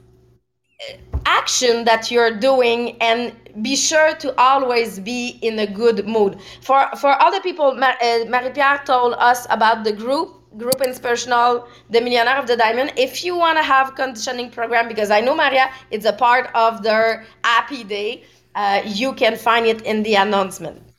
action 1.40 1.84
that 1.86 2.12
you're 2.12 2.36
doing 2.50 2.98
and 3.02 3.34
be 3.62 3.76
sure 3.76 4.14
to 4.16 4.30
always 4.38 5.00
be 5.00 5.40
in 5.42 5.60
a 5.60 5.68
good 5.68 6.08
mood. 6.08 6.40
For 6.62 6.80
for 7.02 7.12
other 7.28 7.42
people 7.48 7.68
uh, 7.72 8.26
marie-pierre 8.34 8.82
told 8.86 9.14
us 9.30 9.48
about 9.50 9.84
the 9.84 9.94
group 10.04 10.30
group 10.58 10.80
inspirational 10.82 11.68
the 11.90 12.02
millionaire 12.02 12.38
of 12.38 12.48
the 12.48 12.58
diamond. 12.58 12.94
If 12.98 13.24
you 13.26 13.34
want 13.38 13.58
to 13.58 13.64
have 13.64 13.96
conditioning 13.96 14.50
program 14.52 14.88
because 14.88 15.10
i 15.18 15.20
know 15.26 15.36
maria 15.36 15.66
it's 15.92 16.06
a 16.06 16.14
part 16.14 16.46
of 16.66 16.84
their 16.84 17.26
happy 17.44 17.84
day 17.84 18.24
uh, 18.56 18.82
you 18.86 19.14
can 19.14 19.38
find 19.38 19.66
it 19.66 19.82
in 19.84 20.04
the 20.04 20.16
announcement 20.16 20.91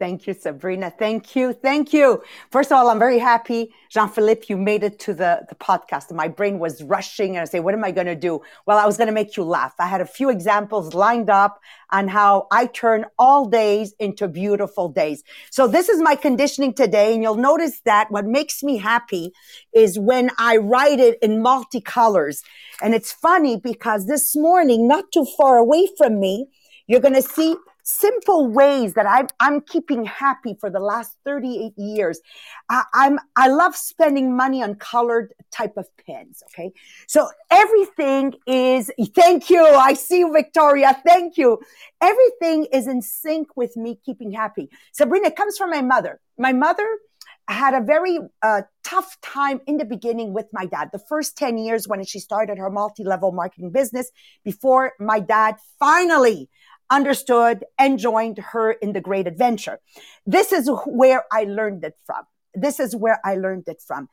Thank 0.00 0.26
you, 0.26 0.34
Sabrina. 0.34 0.90
Thank 0.90 1.36
you. 1.36 1.52
Thank 1.52 1.92
you. 1.92 2.20
First 2.50 2.72
of 2.72 2.78
all, 2.78 2.88
I'm 2.88 2.98
very 2.98 3.20
happy, 3.20 3.72
Jean 3.90 4.08
Philippe, 4.08 4.46
you 4.48 4.56
made 4.56 4.82
it 4.82 4.98
to 5.00 5.14
the, 5.14 5.46
the 5.48 5.54
podcast. 5.54 6.12
My 6.12 6.26
brain 6.26 6.58
was 6.58 6.82
rushing 6.82 7.36
and 7.36 7.42
I 7.42 7.44
say, 7.44 7.60
what 7.60 7.74
am 7.74 7.84
I 7.84 7.92
going 7.92 8.08
to 8.08 8.16
do? 8.16 8.42
Well, 8.66 8.76
I 8.76 8.86
was 8.86 8.96
going 8.96 9.06
to 9.06 9.12
make 9.12 9.36
you 9.36 9.44
laugh. 9.44 9.72
I 9.78 9.86
had 9.86 10.00
a 10.00 10.06
few 10.06 10.30
examples 10.30 10.94
lined 10.94 11.30
up 11.30 11.60
on 11.90 12.08
how 12.08 12.48
I 12.50 12.66
turn 12.66 13.04
all 13.20 13.48
days 13.48 13.94
into 14.00 14.26
beautiful 14.26 14.88
days. 14.88 15.22
So 15.50 15.68
this 15.68 15.88
is 15.88 16.02
my 16.02 16.16
conditioning 16.16 16.74
today. 16.74 17.14
And 17.14 17.22
you'll 17.22 17.36
notice 17.36 17.80
that 17.84 18.10
what 18.10 18.24
makes 18.24 18.64
me 18.64 18.78
happy 18.78 19.32
is 19.72 19.96
when 19.96 20.30
I 20.38 20.56
write 20.56 20.98
it 20.98 21.18
in 21.22 21.40
multicolors. 21.40 22.42
And 22.82 22.94
it's 22.94 23.12
funny 23.12 23.60
because 23.62 24.06
this 24.06 24.34
morning, 24.34 24.88
not 24.88 25.04
too 25.12 25.26
far 25.38 25.56
away 25.56 25.88
from 25.96 26.18
me, 26.18 26.48
you're 26.88 27.00
going 27.00 27.14
to 27.14 27.22
see 27.22 27.56
simple 27.84 28.48
ways 28.48 28.94
that 28.94 29.06
I'm, 29.06 29.28
I'm 29.38 29.60
keeping 29.60 30.04
happy 30.04 30.56
for 30.58 30.70
the 30.70 30.80
last 30.80 31.16
38 31.24 31.74
years. 31.76 32.20
I, 32.68 32.84
I'm, 32.94 33.18
I 33.36 33.48
love 33.48 33.76
spending 33.76 34.36
money 34.36 34.62
on 34.62 34.74
colored 34.74 35.32
type 35.52 35.76
of 35.76 35.86
pens. 36.04 36.42
Okay. 36.50 36.72
So 37.06 37.28
everything 37.50 38.34
is, 38.46 38.90
thank 39.14 39.50
you. 39.50 39.64
I 39.64 39.94
see 39.94 40.20
you, 40.20 40.32
Victoria. 40.32 41.00
Thank 41.06 41.36
you. 41.36 41.60
Everything 42.00 42.66
is 42.72 42.88
in 42.88 43.02
sync 43.02 43.56
with 43.56 43.76
me 43.76 44.00
keeping 44.04 44.32
happy. 44.32 44.70
Sabrina 44.92 45.30
comes 45.30 45.56
from 45.56 45.70
my 45.70 45.82
mother. 45.82 46.20
My 46.38 46.52
mother, 46.52 46.98
had 47.46 47.74
a 47.74 47.80
very 47.80 48.18
uh, 48.42 48.62
tough 48.84 49.18
time 49.20 49.60
in 49.66 49.76
the 49.76 49.84
beginning 49.84 50.32
with 50.32 50.46
my 50.52 50.64
dad. 50.64 50.88
The 50.92 50.98
first 50.98 51.36
10 51.36 51.58
years 51.58 51.86
when 51.86 52.02
she 52.04 52.18
started 52.18 52.58
her 52.58 52.70
multi-level 52.70 53.32
marketing 53.32 53.70
business 53.70 54.10
before 54.44 54.94
my 54.98 55.20
dad 55.20 55.56
finally 55.78 56.48
understood 56.90 57.64
and 57.78 57.98
joined 57.98 58.38
her 58.38 58.72
in 58.72 58.92
the 58.92 59.00
great 59.00 59.26
adventure. 59.26 59.78
This 60.26 60.52
is 60.52 60.70
where 60.86 61.24
I 61.32 61.44
learned 61.44 61.84
it 61.84 61.96
from. 62.06 62.24
This 62.54 62.78
is 62.80 62.94
where 62.94 63.20
I 63.24 63.36
learned 63.36 63.64
it 63.68 63.82
from. 63.86 64.08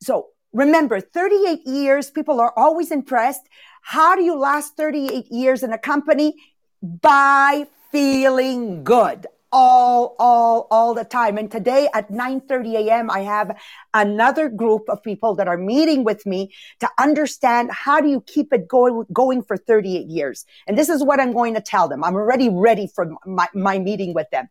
So 0.00 0.28
remember, 0.52 1.00
38 1.00 1.66
years, 1.66 2.10
people 2.10 2.40
are 2.40 2.52
always 2.56 2.90
impressed. 2.90 3.42
How 3.82 4.14
do 4.16 4.22
you 4.22 4.36
last 4.38 4.76
38 4.76 5.26
years 5.30 5.62
in 5.62 5.72
a 5.72 5.78
company? 5.78 6.34
By 6.82 7.66
feeling 7.90 8.84
good 8.84 9.26
all, 9.54 10.16
all, 10.18 10.66
all 10.72 10.94
the 10.94 11.04
time. 11.04 11.38
And 11.38 11.48
today 11.48 11.88
at 11.94 12.10
9:30 12.10 12.74
a.m., 12.74 13.08
I 13.08 13.20
have 13.20 13.56
another 13.94 14.48
group 14.48 14.82
of 14.88 15.00
people 15.02 15.36
that 15.36 15.46
are 15.46 15.56
meeting 15.56 16.02
with 16.02 16.26
me 16.26 16.52
to 16.80 16.88
understand 16.98 17.70
how 17.70 18.00
do 18.00 18.08
you 18.08 18.20
keep 18.20 18.52
it 18.52 18.66
going, 18.66 19.06
going 19.12 19.44
for 19.44 19.56
38 19.56 20.08
years. 20.08 20.44
And 20.66 20.76
this 20.76 20.88
is 20.88 21.04
what 21.04 21.20
I'm 21.20 21.32
going 21.32 21.54
to 21.54 21.60
tell 21.60 21.88
them. 21.88 22.02
I'm 22.02 22.14
already 22.16 22.48
ready 22.50 22.88
for 22.92 23.14
my, 23.24 23.46
my 23.54 23.78
meeting 23.78 24.12
with 24.12 24.28
them. 24.30 24.48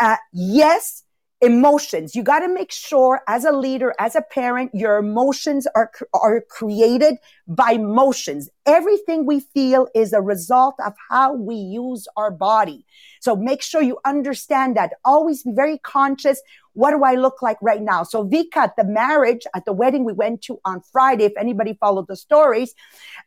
Uh, 0.00 0.16
yes, 0.32 1.04
emotions. 1.42 2.14
You 2.16 2.22
got 2.22 2.40
to 2.40 2.48
make 2.48 2.72
sure 2.72 3.20
as 3.28 3.44
a 3.44 3.52
leader, 3.52 3.94
as 3.98 4.16
a 4.16 4.22
parent, 4.22 4.70
your 4.74 4.96
emotions 4.96 5.66
are, 5.74 5.90
are 6.14 6.40
created 6.48 7.16
by 7.46 7.72
emotions. 7.72 8.48
Everything 8.66 9.26
we 9.26 9.40
feel 9.40 9.88
is 9.94 10.12
a 10.12 10.20
result 10.20 10.74
of 10.84 10.92
how 11.08 11.34
we 11.34 11.54
use 11.54 12.06
our 12.16 12.30
body. 12.30 12.84
So 13.20 13.34
make 13.36 13.62
sure 13.62 13.82
you 13.82 13.98
understand 14.04 14.76
that. 14.76 14.94
Always 15.04 15.42
be 15.42 15.52
very 15.52 15.78
conscious. 15.78 16.40
What 16.74 16.90
do 16.90 17.04
I 17.04 17.14
look 17.14 17.40
like 17.40 17.56
right 17.62 17.80
now? 17.80 18.02
So 18.02 18.24
Vika 18.24 18.56
at 18.56 18.76
the 18.76 18.84
marriage, 18.84 19.46
at 19.54 19.64
the 19.64 19.72
wedding 19.72 20.04
we 20.04 20.12
went 20.12 20.42
to 20.42 20.60
on 20.64 20.82
Friday, 20.92 21.24
if 21.24 21.32
anybody 21.38 21.76
followed 21.80 22.06
the 22.06 22.16
stories, 22.16 22.74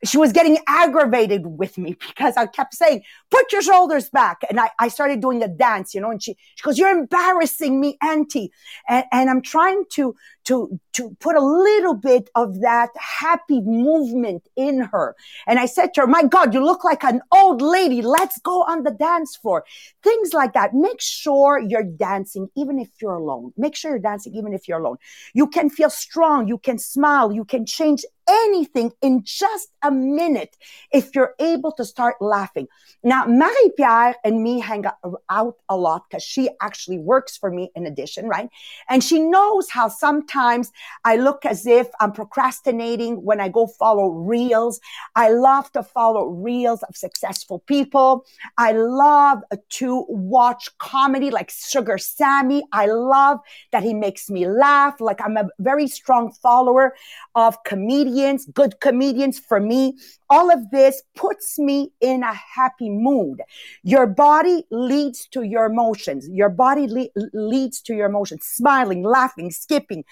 she 0.05 0.17
was 0.17 0.31
getting 0.31 0.59
aggravated 0.67 1.47
with 1.47 1.77
me 1.77 1.95
because 2.07 2.37
I 2.37 2.45
kept 2.45 2.75
saying, 2.75 3.03
put 3.31 3.51
your 3.51 3.61
shoulders 3.61 4.09
back. 4.09 4.41
And 4.49 4.59
I, 4.59 4.69
I 4.79 4.87
started 4.87 5.19
doing 5.19 5.41
a 5.41 5.47
dance, 5.47 5.95
you 5.95 6.01
know, 6.01 6.11
and 6.11 6.21
she, 6.21 6.37
she 6.55 6.63
goes, 6.63 6.77
you're 6.77 6.97
embarrassing 6.97 7.79
me, 7.79 7.97
auntie. 8.03 8.51
And, 8.87 9.05
and 9.11 9.29
I'm 9.29 9.41
trying 9.41 9.83
to, 9.93 10.15
to, 10.49 10.79
to 10.93 11.15
put 11.19 11.35
a 11.35 11.39
little 11.39 11.93
bit 11.93 12.31
of 12.33 12.59
that 12.61 12.89
happy 12.97 13.61
movement 13.61 14.47
in 14.55 14.79
her. 14.79 15.15
And 15.45 15.59
I 15.59 15.67
said 15.67 15.93
to 15.93 16.01
her, 16.01 16.07
my 16.07 16.23
God, 16.23 16.55
you 16.55 16.65
look 16.65 16.83
like 16.83 17.03
an 17.03 17.21
old 17.31 17.61
lady. 17.61 18.01
Let's 18.01 18.39
go 18.39 18.63
on 18.63 18.81
the 18.81 18.89
dance 18.89 19.35
floor. 19.35 19.63
Things 20.01 20.33
like 20.33 20.53
that. 20.53 20.73
Make 20.73 21.01
sure 21.01 21.59
you're 21.59 21.83
dancing, 21.83 22.49
even 22.57 22.79
if 22.79 22.89
you're 22.99 23.13
alone. 23.13 23.53
Make 23.57 23.75
sure 23.75 23.91
you're 23.91 23.99
dancing, 23.99 24.33
even 24.33 24.51
if 24.53 24.67
you're 24.67 24.79
alone. 24.79 24.97
You 25.35 25.45
can 25.45 25.69
feel 25.69 25.91
strong. 25.91 26.47
You 26.47 26.57
can 26.57 26.79
smile. 26.79 27.31
You 27.31 27.45
can 27.45 27.67
change 27.67 28.03
anything 28.29 28.91
in 29.01 29.23
just 29.23 29.69
a 29.81 29.91
minute 29.91 30.55
if 30.93 31.15
you're 31.15 31.33
able 31.39 31.71
to 31.73 31.83
start 31.83 32.15
laughing. 32.21 32.67
Now, 33.03 33.25
Marie 33.25 33.71
Pierre 33.75 34.15
and 34.23 34.43
me 34.43 34.59
hang 34.59 34.85
out 35.29 35.55
a 35.69 35.77
lot 35.77 36.03
because 36.09 36.23
she 36.23 36.49
actually 36.61 36.99
works 36.99 37.37
for 37.37 37.49
me 37.49 37.71
in 37.75 37.85
addition, 37.85 38.27
right? 38.27 38.49
And 38.89 39.03
she 39.03 39.19
knows 39.19 39.69
how 39.69 39.87
sometimes 39.87 40.71
I 41.05 41.15
look 41.15 41.45
as 41.45 41.65
if 41.65 41.87
I'm 41.99 42.11
procrastinating 42.11 43.23
when 43.23 43.39
I 43.39 43.49
go 43.49 43.67
follow 43.67 44.09
reels. 44.09 44.79
I 45.15 45.29
love 45.31 45.71
to 45.71 45.83
follow 45.83 46.27
reels 46.27 46.83
of 46.83 46.95
successful 46.95 47.59
people. 47.59 48.25
I 48.57 48.73
love 48.73 49.39
to 49.69 50.05
watch 50.09 50.69
comedy 50.77 51.31
like 51.31 51.49
Sugar 51.49 51.97
Sammy. 51.97 52.63
I 52.71 52.87
love 52.87 53.39
that 53.71 53.83
he 53.83 53.93
makes 53.93 54.29
me 54.29 54.47
laugh. 54.47 54.99
Like 54.99 55.21
I'm 55.23 55.37
a 55.37 55.49
very 55.59 55.87
strong 55.87 56.31
follower 56.31 56.95
of 57.35 57.63
comedians, 57.63 58.18
good 58.53 58.79
comedians 58.79 59.39
for 59.39 59.59
me. 59.59 59.97
All 60.29 60.51
of 60.51 60.69
this 60.71 61.01
puts 61.15 61.57
me 61.59 61.91
in 62.01 62.23
a 62.23 62.33
happy 62.33 62.89
mood. 62.89 63.41
Your 63.83 64.07
body 64.07 64.63
leads 64.71 65.27
to 65.29 65.43
your 65.43 65.65
emotions. 65.65 66.27
Your 66.31 66.49
body 66.49 66.87
le- 66.87 67.29
leads 67.33 67.81
to 67.83 67.93
your 67.93 68.07
emotions. 68.07 68.45
Smiling, 68.45 69.03
laughing, 69.03 69.51
skipping, 69.51 70.03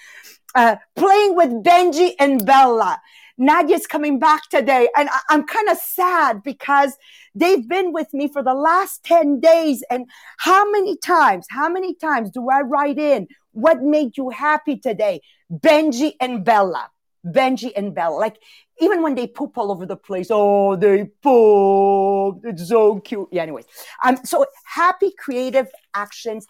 uh, 0.54 0.76
playing 0.96 1.36
with 1.36 1.50
Benji 1.62 2.14
and 2.18 2.44
Bella. 2.44 3.00
Nadia's 3.38 3.86
coming 3.86 4.18
back 4.18 4.48
today 4.50 4.88
and 4.96 5.08
I- 5.08 5.20
I'm 5.30 5.46
kind 5.46 5.68
of 5.68 5.78
sad 5.78 6.42
because 6.42 6.96
they've 7.34 7.66
been 7.68 7.92
with 7.92 8.12
me 8.12 8.28
for 8.28 8.42
the 8.42 8.54
last 8.54 9.04
10 9.04 9.38
days. 9.38 9.84
And 9.90 10.06
how 10.38 10.68
many 10.70 10.96
times, 10.96 11.46
how 11.48 11.68
many 11.68 11.94
times 11.94 12.30
do 12.30 12.48
I 12.50 12.62
write 12.62 12.98
in? 12.98 13.28
What 13.52 13.82
made 13.82 14.16
you 14.16 14.30
happy 14.30 14.76
today? 14.76 15.20
Benji 15.52 16.14
and 16.20 16.44
Bella. 16.44 16.90
Benji 17.32 17.72
and 17.76 17.94
Bella. 17.94 18.16
Like 18.16 18.38
even 18.80 19.02
when 19.02 19.14
they 19.14 19.26
poop 19.26 19.56
all 19.58 19.70
over 19.70 19.86
the 19.86 19.96
place, 19.96 20.28
oh, 20.30 20.76
they 20.76 21.04
poop. 21.22 22.40
It's 22.44 22.68
so 22.68 23.00
cute. 23.00 23.28
Yeah, 23.32 23.42
anyways. 23.42 23.66
Um, 24.04 24.18
so 24.24 24.44
happy 24.64 25.12
creative 25.18 25.68
actions 25.94 26.46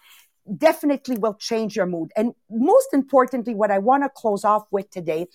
definitely 0.57 1.17
will 1.17 1.35
change 1.35 1.75
your 1.75 1.85
mood. 1.85 2.11
And 2.15 2.33
most 2.49 2.93
importantly, 2.93 3.53
what 3.53 3.71
I 3.71 3.77
want 3.77 4.03
to 4.03 4.09
close 4.09 4.43
off 4.43 4.63
with 4.71 4.89
today, 4.89 5.27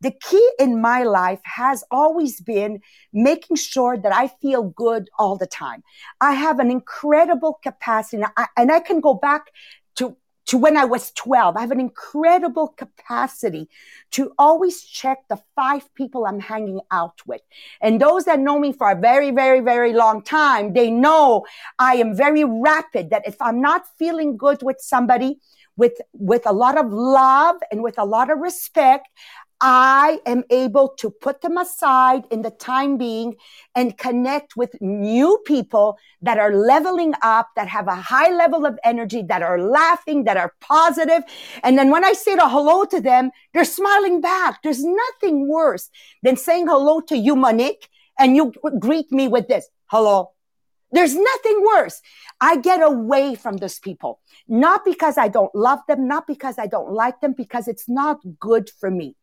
the 0.00 0.12
key 0.12 0.50
in 0.58 0.80
my 0.80 1.02
life 1.02 1.40
has 1.44 1.84
always 1.90 2.40
been 2.40 2.80
making 3.12 3.56
sure 3.56 3.98
that 3.98 4.14
I 4.14 4.28
feel 4.28 4.62
good 4.62 5.10
all 5.18 5.36
the 5.36 5.46
time. 5.46 5.82
I 6.20 6.32
have 6.32 6.58
an 6.58 6.70
incredible 6.70 7.58
capacity 7.62 8.22
and 8.22 8.32
I, 8.36 8.46
and 8.56 8.72
I 8.72 8.80
can 8.80 9.00
go 9.00 9.14
back 9.14 9.50
to 9.96 10.16
to 10.52 10.58
when 10.58 10.76
I 10.76 10.84
was 10.84 11.10
12. 11.12 11.56
I 11.56 11.62
have 11.62 11.70
an 11.70 11.80
incredible 11.80 12.68
capacity 12.68 13.70
to 14.10 14.34
always 14.38 14.84
check 14.84 15.26
the 15.30 15.40
five 15.56 15.82
people 15.94 16.26
I'm 16.26 16.40
hanging 16.40 16.80
out 16.90 17.22
with. 17.26 17.40
And 17.80 17.98
those 17.98 18.26
that 18.26 18.38
know 18.38 18.58
me 18.58 18.74
for 18.74 18.90
a 18.90 18.94
very, 18.94 19.30
very, 19.30 19.60
very 19.60 19.94
long 19.94 20.22
time, 20.22 20.74
they 20.74 20.90
know 20.90 21.46
I 21.78 21.94
am 21.94 22.14
very 22.14 22.44
rapid 22.44 23.08
that 23.08 23.26
if 23.26 23.40
I'm 23.40 23.62
not 23.62 23.84
feeling 23.98 24.36
good 24.36 24.62
with 24.62 24.76
somebody, 24.78 25.40
with, 25.78 25.98
with 26.12 26.42
a 26.44 26.52
lot 26.52 26.76
of 26.76 26.92
love 26.92 27.56
and 27.70 27.82
with 27.82 27.98
a 27.98 28.04
lot 28.04 28.30
of 28.30 28.38
respect, 28.38 29.08
I 29.64 30.20
am 30.26 30.42
able 30.50 30.88
to 30.98 31.08
put 31.08 31.40
them 31.40 31.56
aside 31.56 32.24
in 32.32 32.42
the 32.42 32.50
time 32.50 32.98
being 32.98 33.36
and 33.76 33.96
connect 33.96 34.56
with 34.56 34.74
new 34.80 35.40
people 35.46 35.98
that 36.20 36.36
are 36.36 36.52
leveling 36.52 37.14
up, 37.22 37.50
that 37.54 37.68
have 37.68 37.86
a 37.86 37.94
high 37.94 38.34
level 38.34 38.66
of 38.66 38.76
energy, 38.82 39.22
that 39.22 39.40
are 39.40 39.60
laughing, 39.60 40.24
that 40.24 40.36
are 40.36 40.52
positive. 40.60 41.22
And 41.62 41.78
then 41.78 41.90
when 41.90 42.04
I 42.04 42.12
say 42.12 42.34
the 42.34 42.48
hello 42.48 42.84
to 42.86 43.00
them, 43.00 43.30
they're 43.54 43.64
smiling 43.64 44.20
back. 44.20 44.64
There's 44.64 44.84
nothing 44.84 45.46
worse 45.46 45.90
than 46.24 46.36
saying 46.36 46.66
hello 46.66 47.00
to 47.02 47.16
you, 47.16 47.36
Monique, 47.36 47.88
and 48.18 48.34
you 48.34 48.52
greet 48.80 49.12
me 49.12 49.28
with 49.28 49.46
this. 49.46 49.68
Hello. 49.86 50.32
There's 50.90 51.14
nothing 51.14 51.62
worse. 51.64 52.02
I 52.40 52.56
get 52.56 52.82
away 52.82 53.36
from 53.36 53.58
those 53.58 53.78
people, 53.78 54.20
not 54.48 54.84
because 54.84 55.16
I 55.16 55.28
don't 55.28 55.54
love 55.54 55.78
them, 55.86 56.08
not 56.08 56.26
because 56.26 56.58
I 56.58 56.66
don't 56.66 56.92
like 56.92 57.20
them, 57.20 57.32
because 57.32 57.68
it's 57.68 57.88
not 57.88 58.18
good 58.40 58.68
for 58.68 58.90
me. 58.90 59.14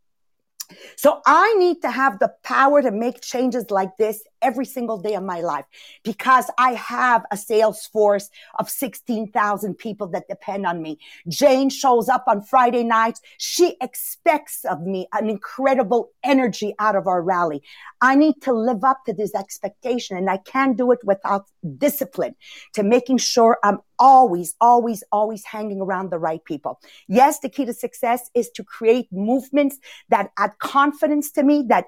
So 0.95 1.21
I 1.25 1.53
need 1.55 1.81
to 1.81 1.91
have 1.91 2.19
the 2.19 2.31
power 2.43 2.81
to 2.81 2.91
make 2.91 3.21
changes 3.21 3.71
like 3.71 3.97
this 3.97 4.23
every 4.41 4.65
single 4.65 4.97
day 4.97 5.15
of 5.15 5.23
my 5.23 5.41
life 5.41 5.65
because 6.03 6.49
I 6.57 6.73
have 6.73 7.25
a 7.31 7.37
sales 7.37 7.85
force 7.85 8.29
of 8.57 8.69
16,000 8.69 9.75
people 9.75 10.07
that 10.07 10.27
depend 10.27 10.65
on 10.65 10.81
me. 10.81 10.99
Jane 11.27 11.69
shows 11.69 12.09
up 12.09 12.23
on 12.27 12.41
Friday 12.41 12.83
nights. 12.83 13.21
She 13.37 13.75
expects 13.81 14.65
of 14.65 14.81
me 14.81 15.07
an 15.13 15.29
incredible 15.29 16.11
energy 16.23 16.73
out 16.79 16.95
of 16.95 17.07
our 17.07 17.21
rally. 17.21 17.63
I 18.01 18.15
need 18.15 18.41
to 18.43 18.53
live 18.53 18.83
up 18.83 19.05
to 19.05 19.13
this 19.13 19.35
expectation 19.35 20.17
and 20.17 20.29
I 20.29 20.37
can't 20.37 20.77
do 20.77 20.91
it 20.91 20.99
without 21.03 21.45
discipline 21.77 22.35
to 22.73 22.83
making 22.83 23.17
sure 23.17 23.57
I'm 23.63 23.79
always, 23.97 24.55
always, 24.61 25.03
always 25.11 25.43
hanging 25.45 25.81
around 25.81 26.09
the 26.09 26.17
right 26.17 26.43
people. 26.45 26.79
Yes, 27.07 27.39
the 27.39 27.49
key 27.49 27.65
to 27.65 27.73
success 27.73 28.29
is 28.33 28.49
to 28.51 28.63
create 28.63 29.07
movements 29.11 29.77
that 30.09 30.31
add 30.37 30.57
confidence 30.59 31.31
to 31.31 31.43
me, 31.43 31.65
that 31.67 31.85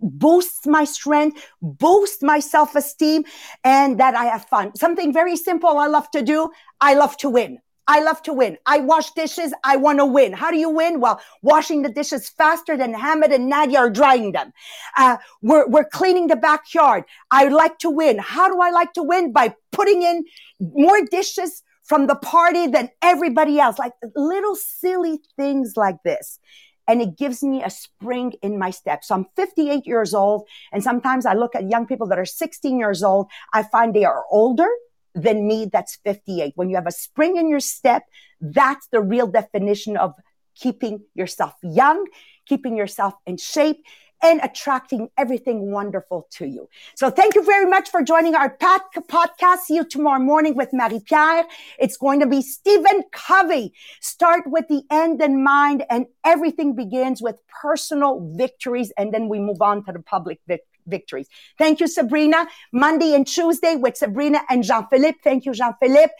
boosts 0.00 0.66
my 0.66 0.84
strength, 0.84 1.46
boost 1.62 2.22
my 2.22 2.40
self-esteem, 2.40 3.24
and 3.64 4.00
that 4.00 4.14
I 4.14 4.24
have 4.26 4.44
fun. 4.46 4.74
Something 4.76 5.12
very 5.12 5.36
simple 5.36 5.78
I 5.78 5.86
love 5.86 6.10
to 6.12 6.22
do. 6.22 6.50
I 6.80 6.94
love 6.94 7.16
to 7.18 7.30
win. 7.30 7.58
I 7.88 8.00
love 8.00 8.20
to 8.22 8.32
win. 8.32 8.58
I 8.66 8.80
wash 8.80 9.12
dishes. 9.12 9.54
I 9.62 9.76
want 9.76 10.00
to 10.00 10.06
win. 10.06 10.32
How 10.32 10.50
do 10.50 10.56
you 10.56 10.70
win? 10.70 11.00
Well, 11.00 11.20
washing 11.42 11.82
the 11.82 11.88
dishes 11.88 12.28
faster 12.28 12.76
than 12.76 12.92
Hamid 12.94 13.30
and 13.30 13.48
Nadia 13.48 13.78
are 13.78 13.90
drying 13.90 14.32
them. 14.32 14.52
Uh, 14.96 15.18
we're, 15.40 15.68
we're 15.68 15.84
cleaning 15.84 16.26
the 16.26 16.36
backyard. 16.36 17.04
I 17.30 17.46
like 17.48 17.78
to 17.78 17.90
win. 17.90 18.18
How 18.18 18.48
do 18.48 18.60
I 18.60 18.70
like 18.70 18.92
to 18.94 19.04
win? 19.04 19.32
By 19.32 19.54
putting 19.70 20.02
in 20.02 20.24
more 20.58 21.00
dishes 21.04 21.62
from 21.84 22.08
the 22.08 22.16
party 22.16 22.66
than 22.66 22.90
everybody 23.02 23.60
else. 23.60 23.78
Like 23.78 23.92
little 24.16 24.56
silly 24.56 25.20
things 25.36 25.74
like 25.76 25.96
this 26.04 26.40
and 26.88 27.02
it 27.02 27.16
gives 27.16 27.42
me 27.42 27.62
a 27.62 27.70
spring 27.70 28.34
in 28.42 28.58
my 28.58 28.70
step. 28.70 29.04
So 29.04 29.14
I'm 29.14 29.26
58 29.36 29.86
years 29.86 30.14
old. 30.14 30.46
And 30.72 30.82
sometimes 30.82 31.26
I 31.26 31.34
look 31.34 31.54
at 31.54 31.68
young 31.68 31.86
people 31.86 32.06
that 32.08 32.18
are 32.18 32.24
16 32.24 32.78
years 32.78 33.02
old. 33.02 33.28
I 33.52 33.62
find 33.62 33.94
they 33.94 34.04
are 34.04 34.24
older 34.30 34.68
than 35.14 35.48
me 35.48 35.68
that's 35.72 35.96
58. 36.04 36.52
When 36.56 36.68
you 36.68 36.76
have 36.76 36.86
a 36.86 36.92
spring 36.92 37.36
in 37.36 37.48
your 37.48 37.60
step, 37.60 38.04
that's 38.40 38.86
the 38.88 39.00
real 39.00 39.26
definition 39.26 39.96
of 39.96 40.14
keeping 40.54 41.02
yourself 41.14 41.54
young, 41.62 42.06
keeping 42.46 42.76
yourself 42.76 43.14
in 43.26 43.36
shape 43.36 43.82
and 44.22 44.40
attracting 44.42 45.08
everything 45.16 45.70
wonderful 45.70 46.26
to 46.32 46.46
you. 46.46 46.68
So 46.94 47.10
thank 47.10 47.34
you 47.34 47.44
very 47.44 47.66
much 47.68 47.90
for 47.90 48.02
joining 48.02 48.34
our 48.34 48.56
podcast. 48.56 49.58
See 49.58 49.74
you 49.74 49.84
tomorrow 49.84 50.20
morning 50.20 50.54
with 50.54 50.70
Marie-Pierre. 50.72 51.44
It's 51.78 51.96
going 51.96 52.20
to 52.20 52.26
be 52.26 52.42
Stephen 52.42 53.04
Covey. 53.12 53.72
Start 54.00 54.44
with 54.46 54.68
the 54.68 54.82
end 54.90 55.22
in 55.22 55.42
mind 55.42 55.84
and 55.90 56.06
everything 56.24 56.74
begins 56.74 57.20
with 57.22 57.36
personal 57.62 58.32
victories. 58.36 58.92
And 58.96 59.12
then 59.12 59.28
we 59.28 59.38
move 59.38 59.60
on 59.60 59.84
to 59.84 59.92
the 59.92 60.00
public 60.00 60.40
victories 60.46 60.75
victories. 60.86 61.28
Thank 61.58 61.80
you, 61.80 61.86
Sabrina. 61.86 62.46
Monday 62.72 63.14
and 63.14 63.26
Tuesday 63.26 63.76
with 63.76 63.96
Sabrina 63.96 64.42
and 64.48 64.64
Jean-Philippe. 64.64 65.18
Thank 65.22 65.44
you, 65.44 65.52
Jean-Philippe 65.52 66.12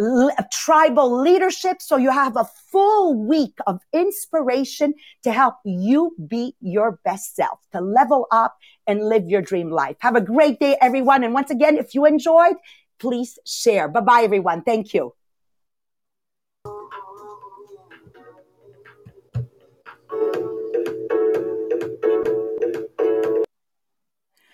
uh, 0.00 0.30
tribal 0.52 1.20
leadership. 1.20 1.82
So 1.82 1.96
you 1.96 2.10
have 2.10 2.36
a 2.36 2.48
full 2.70 3.14
week 3.14 3.58
of 3.66 3.80
inspiration 3.92 4.94
to 5.24 5.32
help 5.32 5.56
you 5.64 6.14
be 6.28 6.54
your 6.60 7.00
best 7.04 7.34
self, 7.34 7.60
to 7.72 7.80
level 7.80 8.26
up 8.30 8.56
and 8.86 9.08
live 9.08 9.28
your 9.28 9.42
dream 9.42 9.70
life. 9.70 9.96
Have 10.00 10.16
a 10.16 10.20
great 10.20 10.60
day, 10.60 10.76
everyone. 10.80 11.24
And 11.24 11.34
once 11.34 11.50
again, 11.50 11.76
if 11.76 11.94
you 11.94 12.06
enjoyed, 12.06 12.56
please 12.98 13.38
share. 13.44 13.88
Bye 13.88 14.00
bye, 14.00 14.22
everyone. 14.22 14.62
Thank 14.62 14.94
you. 14.94 15.14